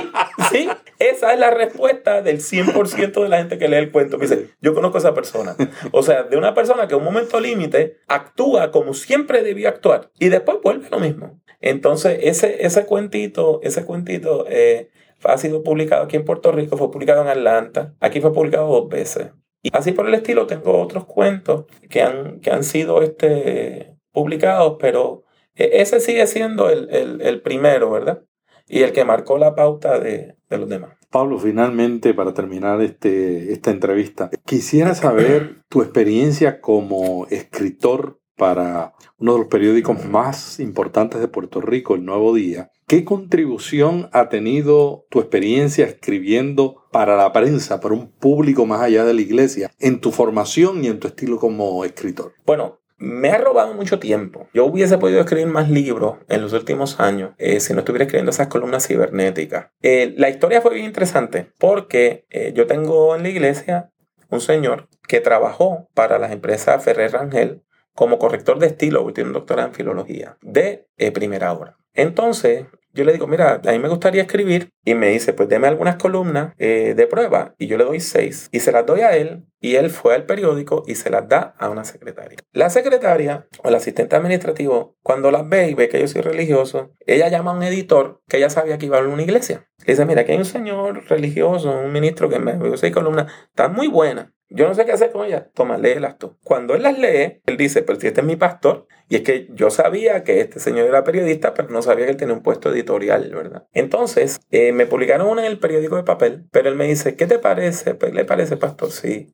sí. 0.50 0.68
Esa 0.98 1.32
es 1.32 1.38
la 1.40 1.50
respuesta 1.50 2.22
del 2.22 2.40
100% 2.40 3.22
de 3.22 3.28
la 3.28 3.38
gente 3.38 3.58
que 3.58 3.68
lee 3.68 3.76
el 3.76 3.92
cuento. 3.92 4.18
Me 4.18 4.26
dice, 4.26 4.50
yo 4.60 4.74
conozco 4.74 4.98
a 4.98 5.00
esa 5.00 5.14
persona. 5.14 5.56
O 5.92 6.02
sea, 6.02 6.22
de 6.22 6.36
una 6.36 6.54
persona 6.54 6.88
que 6.88 6.94
en 6.94 7.00
un 7.00 7.06
momento 7.06 7.40
límite 7.40 7.98
actúa 8.08 8.70
como 8.70 8.94
siempre 8.94 9.42
debía 9.42 9.68
actuar 9.68 10.10
y 10.18 10.28
después 10.28 10.58
vuelve 10.62 10.88
lo 10.90 11.00
mismo. 11.00 11.40
Entonces, 11.60 12.18
ese, 12.22 12.64
ese 12.64 12.86
cuentito, 12.86 13.60
ese 13.62 13.84
cuentito 13.84 14.46
eh, 14.48 14.90
ha 15.24 15.38
sido 15.38 15.62
publicado 15.62 16.04
aquí 16.04 16.16
en 16.16 16.24
Puerto 16.24 16.52
Rico, 16.52 16.76
fue 16.76 16.90
publicado 16.90 17.22
en 17.22 17.28
Atlanta, 17.28 17.94
aquí 18.00 18.20
fue 18.20 18.32
publicado 18.32 18.68
dos 18.68 18.88
veces. 18.88 19.32
Y 19.62 19.70
así 19.72 19.92
por 19.92 20.06
el 20.06 20.14
estilo 20.14 20.46
tengo 20.46 20.80
otros 20.80 21.06
cuentos 21.06 21.64
que 21.90 22.02
han, 22.02 22.40
que 22.40 22.50
han 22.50 22.62
sido 22.62 23.02
este, 23.02 23.96
publicados, 24.12 24.76
pero 24.78 25.24
ese 25.56 26.00
sigue 26.00 26.26
siendo 26.26 26.70
el, 26.70 27.42
primero, 27.42 27.90
¿verdad? 27.90 28.22
Y 28.68 28.82
el 28.82 28.92
que 28.92 29.04
marcó 29.04 29.38
la 29.38 29.54
pauta 29.54 29.98
de, 29.98 30.36
los 30.50 30.68
demás. 30.68 30.96
Pablo, 31.10 31.38
finalmente, 31.38 32.14
para 32.14 32.34
terminar 32.34 32.80
este, 32.82 33.52
esta 33.52 33.70
entrevista, 33.70 34.30
quisiera 34.44 34.94
saber 34.94 35.62
tu 35.68 35.82
experiencia 35.82 36.60
como 36.60 37.26
escritor 37.30 38.20
para 38.36 38.92
uno 39.18 39.32
de 39.32 39.38
los 39.38 39.48
periódicos 39.48 40.04
más 40.04 40.60
importantes 40.60 41.20
de 41.20 41.28
Puerto 41.28 41.60
Rico, 41.60 41.94
El 41.94 42.04
Nuevo 42.04 42.34
Día. 42.34 42.70
¿Qué 42.86 43.04
contribución 43.04 44.08
ha 44.12 44.28
tenido 44.28 45.06
tu 45.10 45.20
experiencia 45.20 45.86
escribiendo 45.86 46.84
para 46.92 47.16
la 47.16 47.32
prensa, 47.32 47.80
para 47.80 47.94
un 47.94 48.12
público 48.12 48.66
más 48.66 48.82
allá 48.82 49.04
de 49.04 49.14
la 49.14 49.22
iglesia, 49.22 49.70
en 49.80 50.00
tu 50.00 50.12
formación 50.12 50.84
y 50.84 50.88
en 50.88 51.00
tu 51.00 51.08
estilo 51.08 51.38
como 51.38 51.84
escritor? 51.84 52.34
Bueno, 52.44 52.80
me 52.98 53.30
ha 53.30 53.38
robado 53.38 53.74
mucho 53.74 53.98
tiempo. 53.98 54.48
Yo 54.54 54.64
hubiese 54.64 54.98
podido 54.98 55.20
escribir 55.20 55.46
más 55.46 55.70
libros 55.70 56.16
en 56.28 56.42
los 56.42 56.52
últimos 56.52 56.98
años 57.00 57.32
eh, 57.38 57.61
si 57.61 57.72
no 57.72 57.80
estuviera 57.80 58.04
escribiendo 58.04 58.30
esas 58.30 58.48
columnas 58.48 58.87
cibernéticas. 58.87 59.70
Eh, 59.82 60.14
la 60.16 60.30
historia 60.30 60.62
fue 60.62 60.74
bien 60.74 60.87
interesante 60.87 61.52
porque 61.59 62.26
eh, 62.30 62.52
yo 62.54 62.66
tengo 62.66 63.14
en 63.14 63.22
la 63.22 63.28
iglesia 63.28 63.90
un 64.30 64.40
señor 64.40 64.88
que 65.06 65.20
trabajó 65.20 65.88
para 65.94 66.18
las 66.18 66.32
empresas 66.32 66.82
Ferrer 66.82 67.12
Rangel 67.12 67.62
como 67.94 68.18
corrector 68.18 68.59
de 68.59 68.66
estilo, 68.66 69.11
tiene 69.12 69.28
un 69.28 69.35
doctorado 69.35 69.68
en 69.68 69.74
filología, 69.74 70.37
de 70.42 70.87
primera 71.14 71.52
hora. 71.54 71.78
Entonces, 71.94 72.66
yo 72.96 73.04
le 73.04 73.12
digo, 73.12 73.26
mira, 73.26 73.61
a 73.64 73.72
mí 73.72 73.78
me 73.78 73.88
gustaría 73.88 74.22
escribir. 74.22 74.70
Y 74.85 74.94
me 74.94 75.09
dice, 75.09 75.32
pues 75.32 75.48
deme 75.48 75.68
algunas 75.68 75.96
columnas 75.96 76.54
eh, 76.59 76.94
de 76.96 77.06
prueba. 77.06 77.54
Y 77.59 77.66
yo 77.66 77.76
le 77.76 77.85
doy 77.85 78.00
seis. 78.00 78.48
Y 78.52 78.61
se 78.61 78.72
las 78.72 78.87
doy 78.87 79.00
a 79.00 79.16
él. 79.16 79.44
Y 79.61 79.76
él 79.76 79.90
fue 79.90 80.14
al 80.14 80.26
periódico 80.26 80.82
y 80.87 80.94
se 80.94 81.11
las 81.11 81.28
da 81.28 81.54
a 81.59 81.70
una 81.70 81.85
secretaria. 81.85 82.38
La 82.52 82.70
secretaria 82.70 83.46
o 83.62 83.68
el 83.68 83.74
asistente 83.74 84.16
administrativo, 84.16 84.96
cuando 85.02 85.30
las 85.30 85.48
ve 85.48 85.68
y 85.70 85.74
ve 85.74 85.88
que 85.88 86.00
yo 86.00 86.09
soy 86.09 86.22
religioso, 86.22 86.92
ella 87.00 87.28
llama 87.28 87.52
a 87.52 87.54
un 87.54 87.62
editor 87.62 88.20
que 88.28 88.37
ella 88.37 88.50
sabía 88.50 88.78
que 88.78 88.87
iba 88.87 88.98
a 88.98 89.02
una 89.02 89.22
iglesia. 89.22 89.68
Le 89.85 89.92
dice, 89.92 90.04
mira, 90.04 90.22
aquí 90.22 90.32
hay 90.32 90.38
un 90.38 90.44
señor 90.44 91.04
religioso, 91.09 91.70
un 91.70 91.92
ministro 91.92 92.28
que 92.28 92.38
me 92.38 92.56
dio 92.56 92.76
seis 92.76 92.92
columnas. 92.92 93.32
Están 93.48 93.72
muy 93.72 93.88
buenas. 93.88 94.28
Yo 94.48 94.68
no 94.68 94.74
sé 94.74 94.85
qué 94.85 94.92
hacer 94.92 95.11
con 95.11 95.26
ella. 95.26 95.50
Toma, 95.54 95.76
léelas 95.76 96.18
tú. 96.18 96.37
Cuando 96.44 96.74
él 96.74 96.82
las 96.82 96.98
lee, 96.98 97.40
él 97.46 97.56
dice, 97.56 97.82
pero 97.82 97.98
si 97.98 98.06
este 98.06 98.20
es 98.20 98.26
mi 98.26 98.37
pastor, 98.37 98.87
y 99.09 99.16
es 99.16 99.22
que 99.22 99.48
yo 99.52 99.70
sabía 99.70 100.24
que 100.24 100.40
este 100.40 100.61
señor 100.61 100.87
era 100.87 101.04
periodista, 101.04 101.54
pero 101.54 101.68
no 101.68 101.82
sabía 101.82 102.06
que 102.06 102.12
él 102.12 102.16
tenía 102.16 102.35
un 102.35 102.42
puesto 102.42 102.70
editorial, 102.70 103.30
¿verdad? 103.35 103.66
Entonces, 103.72 104.38
eh, 104.50 104.72
me 104.72 104.87
publicaron 104.87 105.28
una 105.28 105.42
en 105.44 105.50
el 105.50 105.59
periódico 105.59 105.96
de 105.96 106.04
papel, 106.04 106.46
pero 106.52 106.68
él 106.68 106.76
me 106.76 106.87
dice, 106.87 107.16
¿qué 107.16 107.26
te 107.26 107.38
parece? 107.38 107.94
Pues, 107.94 108.14
¿Le 108.14 108.24
parece, 108.24 108.56
pastor? 108.56 108.90
Sí 108.90 109.32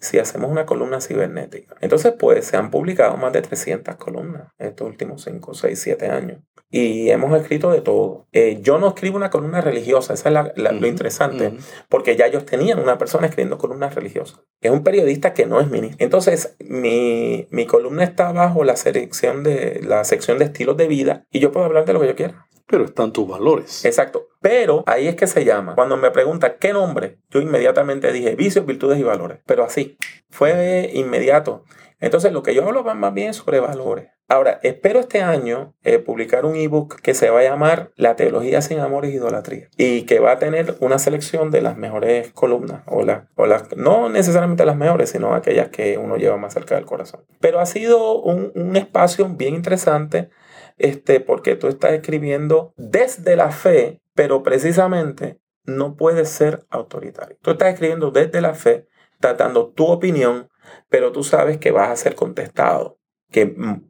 si 0.00 0.18
hacemos 0.18 0.50
una 0.50 0.66
columna 0.66 1.00
cibernética. 1.00 1.76
Entonces, 1.80 2.14
pues 2.18 2.46
se 2.46 2.56
han 2.56 2.70
publicado 2.70 3.16
más 3.16 3.32
de 3.32 3.42
300 3.42 3.96
columnas 3.96 4.52
en 4.58 4.68
estos 4.68 4.86
últimos 4.86 5.22
5, 5.22 5.54
6, 5.54 5.80
7 5.80 6.06
años. 6.08 6.38
Y 6.70 7.10
hemos 7.10 7.38
escrito 7.40 7.70
de 7.70 7.80
todo. 7.80 8.26
Eh, 8.32 8.58
yo 8.60 8.78
no 8.78 8.88
escribo 8.88 9.16
una 9.16 9.30
columna 9.30 9.60
religiosa, 9.62 10.12
eso 10.12 10.28
es 10.28 10.34
lo 10.56 10.86
interesante, 10.86 11.54
porque 11.88 12.14
ya 12.14 12.26
ellos 12.26 12.44
tenían 12.44 12.78
una 12.78 12.98
persona 12.98 13.26
escribiendo 13.26 13.56
columnas 13.56 13.94
religiosas. 13.94 14.40
Es 14.60 14.70
un 14.70 14.84
periodista 14.84 15.32
que 15.32 15.46
no 15.46 15.60
es 15.60 15.68
ministro. 15.70 16.04
Entonces, 16.04 16.56
mi, 16.60 17.48
mi 17.50 17.64
columna 17.64 18.04
está 18.04 18.32
bajo 18.32 18.64
la 18.64 18.76
sección, 18.76 19.44
de, 19.44 19.80
la 19.82 20.04
sección 20.04 20.38
de 20.38 20.44
estilos 20.44 20.76
de 20.76 20.88
vida 20.88 21.24
y 21.30 21.38
yo 21.38 21.52
puedo 21.52 21.64
hablar 21.64 21.86
de 21.86 21.94
lo 21.94 22.00
que 22.00 22.08
yo 22.08 22.16
quiera. 22.16 22.46
Pero 22.66 22.84
están 22.84 23.14
tus 23.14 23.26
valores. 23.26 23.86
Exacto. 23.86 24.26
Pero 24.42 24.84
ahí 24.86 25.08
es 25.08 25.16
que 25.16 25.26
se 25.26 25.46
llama. 25.46 25.74
Cuando 25.74 25.96
me 25.96 26.10
pregunta 26.10 26.58
qué 26.58 26.74
nombre, 26.74 27.18
yo 27.30 27.40
inmediatamente 27.40 28.12
dije 28.12 28.36
vicios, 28.36 28.66
virtudes 28.66 28.98
y 28.98 29.02
valores. 29.02 29.38
Pero 29.46 29.64
así, 29.64 29.96
fue 30.28 30.90
inmediato. 30.92 31.64
Entonces, 32.00 32.32
lo 32.32 32.42
que 32.42 32.54
yo 32.54 32.64
hablo 32.64 32.84
más 32.84 33.14
bien 33.14 33.34
sobre 33.34 33.60
valores. 33.60 34.08
Ahora, 34.30 34.60
espero 34.62 35.00
este 35.00 35.22
año 35.22 35.74
eh, 35.82 35.98
publicar 35.98 36.44
un 36.44 36.54
ebook 36.54 37.00
que 37.00 37.14
se 37.14 37.30
va 37.30 37.40
a 37.40 37.44
llamar 37.44 37.92
La 37.96 38.14
teología 38.14 38.60
sin 38.60 38.78
amores 38.78 39.10
y 39.10 39.14
idolatría 39.14 39.68
y 39.78 40.02
que 40.02 40.20
va 40.20 40.32
a 40.32 40.38
tener 40.38 40.76
una 40.80 40.98
selección 40.98 41.50
de 41.50 41.62
las 41.62 41.78
mejores 41.78 42.30
columnas 42.32 42.82
o, 42.86 43.04
o 43.36 43.46
las, 43.46 43.76
no 43.76 44.10
necesariamente 44.10 44.66
las 44.66 44.76
mejores, 44.76 45.08
sino 45.10 45.34
aquellas 45.34 45.70
que 45.70 45.96
uno 45.96 46.18
lleva 46.18 46.36
más 46.36 46.52
cerca 46.52 46.74
del 46.74 46.84
corazón. 46.84 47.24
Pero 47.40 47.58
ha 47.58 47.64
sido 47.64 48.20
un, 48.20 48.52
un 48.54 48.76
espacio 48.76 49.26
bien 49.30 49.54
interesante 49.54 50.28
este, 50.76 51.20
porque 51.20 51.56
tú 51.56 51.68
estás 51.68 51.92
escribiendo 51.92 52.74
desde 52.76 53.34
la 53.34 53.50
fe, 53.50 54.02
pero 54.14 54.42
precisamente 54.42 55.40
no 55.64 55.96
puedes 55.96 56.28
ser 56.28 56.66
autoritario. 56.70 57.36
Tú 57.42 57.52
estás 57.52 57.72
escribiendo 57.72 58.10
desde 58.10 58.40
la 58.40 58.54
fe, 58.54 58.86
tratando 59.20 59.70
tu 59.70 59.86
opinión, 59.86 60.48
pero 60.88 61.12
tú 61.12 61.22
sabes 61.22 61.58
que 61.58 61.70
vas 61.70 61.90
a 61.90 61.96
ser 61.96 62.14
contestado, 62.14 62.98
que 63.30 63.46
mm, 63.46 63.88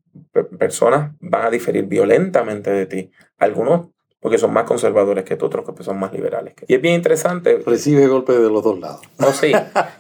personas 0.59 1.15
van 1.21 1.47
a 1.47 1.51
diferir 1.51 1.87
violentamente 1.87 2.71
de 2.71 2.87
ti. 2.87 3.11
Algunos 3.39 3.89
porque 4.21 4.39
son 4.39 4.53
más 4.53 4.65
conservadores 4.65 5.25
que 5.25 5.37
tú, 5.37 5.47
otros 5.47 5.65
que 5.77 5.85
son 5.85 5.99
más 5.99 6.13
liberales. 6.13 6.55
Que... 6.55 6.65
Y 6.69 6.75
es 6.75 6.81
bien 6.81 6.95
interesante. 6.95 7.63
Recibe 7.65 8.07
golpes 8.09 8.37
de 8.37 8.51
los 8.51 8.63
dos 8.63 8.79
lados. 8.79 9.01
Oh, 9.21 9.33
sí, 9.33 9.53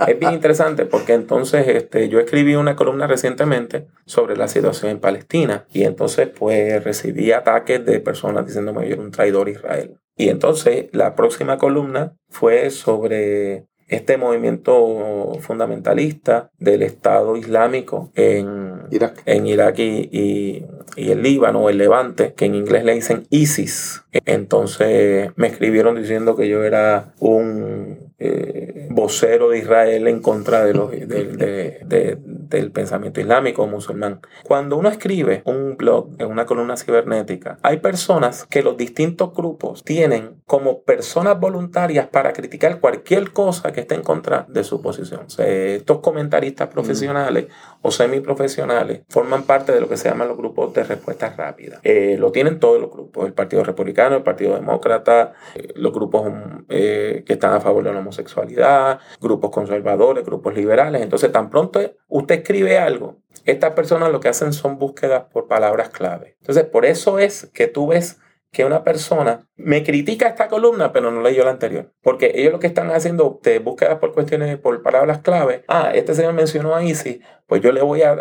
es 0.06 0.18
bien 0.18 0.32
interesante 0.32 0.86
porque 0.86 1.12
entonces 1.12 1.68
este, 1.68 2.08
yo 2.08 2.18
escribí 2.18 2.54
una 2.54 2.76
columna 2.76 3.06
recientemente 3.06 3.88
sobre 4.06 4.36
la 4.36 4.48
situación 4.48 4.90
en 4.90 5.00
Palestina 5.00 5.66
y 5.70 5.84
entonces 5.84 6.28
pues 6.28 6.82
recibí 6.82 7.32
ataques 7.32 7.84
de 7.84 8.00
personas 8.00 8.46
diciéndome 8.46 8.82
que 8.82 8.88
yo 8.88 8.94
era 8.94 9.02
un 9.02 9.10
traidor 9.10 9.48
a 9.48 9.50
Israel. 9.50 10.00
Y 10.16 10.30
entonces 10.30 10.86
la 10.92 11.14
próxima 11.14 11.58
columna 11.58 12.16
fue 12.30 12.70
sobre 12.70 13.66
este 13.88 14.16
movimiento 14.16 15.32
fundamentalista 15.40 16.50
del 16.58 16.82
Estado 16.82 17.36
Islámico 17.36 18.10
en 18.14 18.82
Irak, 18.90 19.22
en 19.24 19.46
Irak 19.46 19.78
y, 19.78 20.64
el 20.96 21.22
Líbano, 21.22 21.68
el 21.68 21.78
Levante, 21.78 22.34
que 22.34 22.46
en 22.46 22.54
inglés 22.54 22.84
le 22.84 22.94
dicen 22.94 23.26
ISIS. 23.30 24.04
Entonces 24.26 25.30
me 25.36 25.46
escribieron 25.46 25.96
diciendo 25.96 26.36
que 26.36 26.48
yo 26.48 26.64
era 26.64 27.14
un 27.18 28.07
eh, 28.18 28.88
vocero 28.90 29.50
de 29.50 29.58
Israel 29.58 30.08
en 30.08 30.20
contra 30.20 30.64
de 30.64 30.74
los, 30.74 30.90
del 30.90 32.72
pensamiento 32.72 33.20
islámico 33.20 33.62
o 33.62 33.66
musulmán. 33.66 34.20
Cuando 34.44 34.76
uno 34.76 34.88
escribe 34.88 35.42
un 35.44 35.76
blog 35.76 36.10
en 36.18 36.26
una 36.26 36.46
columna 36.46 36.76
cibernética, 36.76 37.58
hay 37.62 37.78
personas 37.78 38.46
que 38.46 38.62
los 38.62 38.76
distintos 38.76 39.32
grupos 39.34 39.84
tienen 39.84 40.40
como 40.46 40.82
personas 40.82 41.38
voluntarias 41.38 42.08
para 42.08 42.32
criticar 42.32 42.80
cualquier 42.80 43.32
cosa 43.32 43.72
que 43.72 43.82
esté 43.82 43.94
en 43.94 44.02
contra 44.02 44.46
de 44.48 44.64
su 44.64 44.82
posición. 44.82 45.26
estos 45.38 45.98
comentaristas 46.00 46.68
profesionales 46.68 47.46
o 47.82 47.90
semiprofesionales 47.90 49.02
forman 49.08 49.44
parte 49.44 49.72
de 49.72 49.80
lo 49.80 49.88
que 49.88 49.96
se 49.96 50.08
llaman 50.08 50.28
los 50.28 50.36
grupos 50.36 50.72
de 50.74 50.84
respuesta 50.84 51.34
rápida. 51.36 51.80
Eh, 51.82 52.16
lo 52.18 52.32
tienen 52.32 52.58
todos 52.58 52.80
los 52.80 52.90
grupos, 52.90 53.26
el 53.26 53.32
Partido 53.32 53.62
Republicano, 53.64 54.16
el 54.16 54.22
Partido 54.22 54.54
Demócrata, 54.54 55.34
eh, 55.54 55.68
los 55.76 55.92
grupos 55.92 56.32
eh, 56.68 57.22
que 57.26 57.34
están 57.34 57.52
a 57.52 57.60
favor 57.60 57.84
de 57.84 57.92
la 57.92 58.00
homosexualidad, 58.08 58.98
grupos 59.20 59.50
conservadores, 59.50 60.24
grupos 60.24 60.54
liberales. 60.54 61.02
Entonces, 61.02 61.30
tan 61.32 61.50
pronto 61.50 61.80
usted 62.08 62.36
escribe 62.36 62.78
algo, 62.78 63.18
estas 63.44 63.72
personas 63.72 64.10
lo 64.10 64.20
que 64.20 64.28
hacen 64.28 64.52
son 64.52 64.78
búsquedas 64.78 65.24
por 65.32 65.48
palabras 65.48 65.90
clave. 65.90 66.36
Entonces, 66.40 66.64
por 66.64 66.84
eso 66.84 67.18
es 67.18 67.50
que 67.54 67.66
tú 67.66 67.88
ves 67.88 68.18
que 68.50 68.64
una 68.64 68.82
persona 68.82 69.46
me 69.56 69.84
critica 69.84 70.26
esta 70.26 70.48
columna, 70.48 70.92
pero 70.92 71.10
no 71.10 71.20
leyó 71.20 71.44
la 71.44 71.50
anterior. 71.50 71.92
Porque 72.02 72.32
ellos 72.34 72.52
lo 72.52 72.58
que 72.58 72.66
están 72.66 72.90
haciendo, 72.90 73.38
te 73.42 73.58
búsquedas 73.58 73.98
por 73.98 74.12
cuestiones, 74.12 74.56
por 74.58 74.82
palabras 74.82 75.18
clave. 75.18 75.64
Ah, 75.68 75.92
este 75.94 76.14
señor 76.14 76.32
mencionó 76.32 76.74
a 76.74 76.82
Isis, 76.82 77.20
pues 77.46 77.60
yo 77.60 77.72
le 77.72 77.82
voy 77.82 78.02
a, 78.02 78.16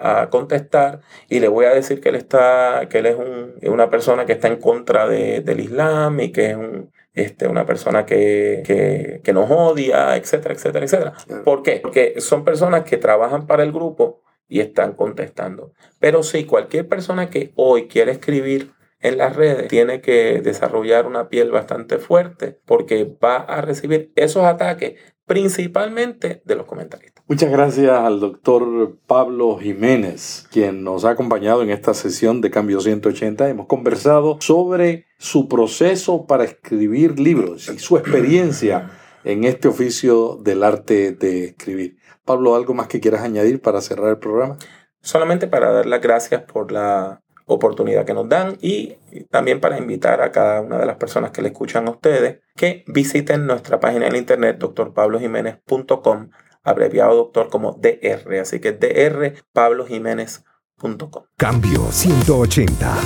a, 0.00 0.30
contestar 0.30 1.00
y 1.28 1.40
le 1.40 1.48
voy 1.48 1.66
a 1.66 1.70
decir 1.74 2.00
que 2.00 2.08
él 2.08 2.16
está, 2.16 2.88
que 2.90 2.98
él 2.98 3.06
es 3.06 3.16
un, 3.16 3.54
una 3.62 3.90
persona 3.90 4.26
que 4.26 4.32
está 4.32 4.48
en 4.48 4.56
contra 4.56 5.06
de, 5.06 5.40
del 5.40 5.60
Islam 5.60 6.18
y 6.20 6.32
que 6.32 6.50
es 6.50 6.56
un, 6.56 6.92
este, 7.20 7.48
una 7.48 7.66
persona 7.66 8.06
que, 8.06 8.62
que, 8.64 9.20
que, 9.22 9.32
nos 9.32 9.50
odia, 9.50 10.16
etcétera, 10.16 10.54
etcétera, 10.54 10.84
etcétera. 10.84 11.12
¿Por 11.44 11.62
qué? 11.62 11.80
Porque 11.82 12.20
son 12.20 12.44
personas 12.44 12.84
que 12.84 12.96
trabajan 12.96 13.46
para 13.46 13.62
el 13.62 13.72
grupo 13.72 14.22
y 14.48 14.60
están 14.60 14.92
contestando. 14.92 15.72
Pero 15.98 16.22
sí, 16.22 16.44
cualquier 16.44 16.88
persona 16.88 17.30
que 17.30 17.52
hoy 17.56 17.88
quiere 17.88 18.12
escribir 18.12 18.72
en 19.00 19.18
las 19.18 19.36
redes 19.36 19.68
tiene 19.68 20.00
que 20.00 20.40
desarrollar 20.40 21.06
una 21.06 21.28
piel 21.28 21.50
bastante 21.50 21.98
fuerte 21.98 22.58
porque 22.64 23.04
va 23.22 23.36
a 23.36 23.60
recibir 23.60 24.12
esos 24.16 24.44
ataques 24.44 24.94
principalmente 25.28 26.42
de 26.44 26.56
los 26.56 26.66
comentaristas. 26.66 27.22
Muchas 27.28 27.50
gracias 27.50 27.90
al 27.90 28.18
doctor 28.18 28.96
Pablo 29.06 29.58
Jiménez, 29.58 30.48
quien 30.50 30.82
nos 30.82 31.04
ha 31.04 31.10
acompañado 31.10 31.62
en 31.62 31.70
esta 31.70 31.92
sesión 31.94 32.40
de 32.40 32.50
Cambio 32.50 32.80
180. 32.80 33.48
Hemos 33.48 33.66
conversado 33.66 34.38
sobre 34.40 35.04
su 35.18 35.46
proceso 35.46 36.26
para 36.26 36.44
escribir 36.44 37.20
libros 37.20 37.68
y 37.68 37.78
su 37.78 37.98
experiencia 37.98 38.90
en 39.24 39.44
este 39.44 39.68
oficio 39.68 40.36
del 40.42 40.64
arte 40.64 41.12
de 41.12 41.44
escribir. 41.44 41.98
Pablo, 42.24 42.56
¿algo 42.56 42.72
más 42.72 42.88
que 42.88 42.98
quieras 42.98 43.22
añadir 43.22 43.60
para 43.60 43.82
cerrar 43.82 44.08
el 44.08 44.18
programa? 44.18 44.56
Solamente 45.02 45.46
para 45.46 45.70
dar 45.70 45.86
las 45.86 46.00
gracias 46.00 46.42
por 46.42 46.72
la 46.72 47.20
oportunidad 47.48 48.04
que 48.04 48.14
nos 48.14 48.28
dan 48.28 48.56
y 48.60 48.94
también 49.30 49.58
para 49.60 49.78
invitar 49.78 50.22
a 50.22 50.30
cada 50.30 50.60
una 50.60 50.78
de 50.78 50.86
las 50.86 50.96
personas 50.96 51.32
que 51.32 51.42
le 51.42 51.48
escuchan 51.48 51.88
a 51.88 51.90
ustedes 51.90 52.38
que 52.54 52.84
visiten 52.86 53.46
nuestra 53.46 53.80
página 53.80 54.06
en 54.06 54.14
internet 54.16 54.58
drpablojiménez.com 54.58 56.28
abreviado 56.62 57.16
doctor 57.16 57.48
como 57.48 57.72
DR, 57.72 58.40
así 58.40 58.60
que 58.60 58.72
drpablojiménez.com. 58.72 61.24
Cambio 61.36 61.90
180. 61.90 62.96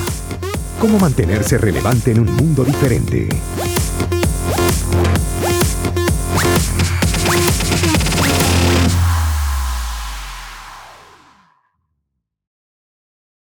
¿Cómo 0.80 0.98
mantenerse 0.98 1.58
relevante 1.58 2.10
en 2.10 2.18
un 2.20 2.34
mundo 2.34 2.64
diferente? 2.64 3.28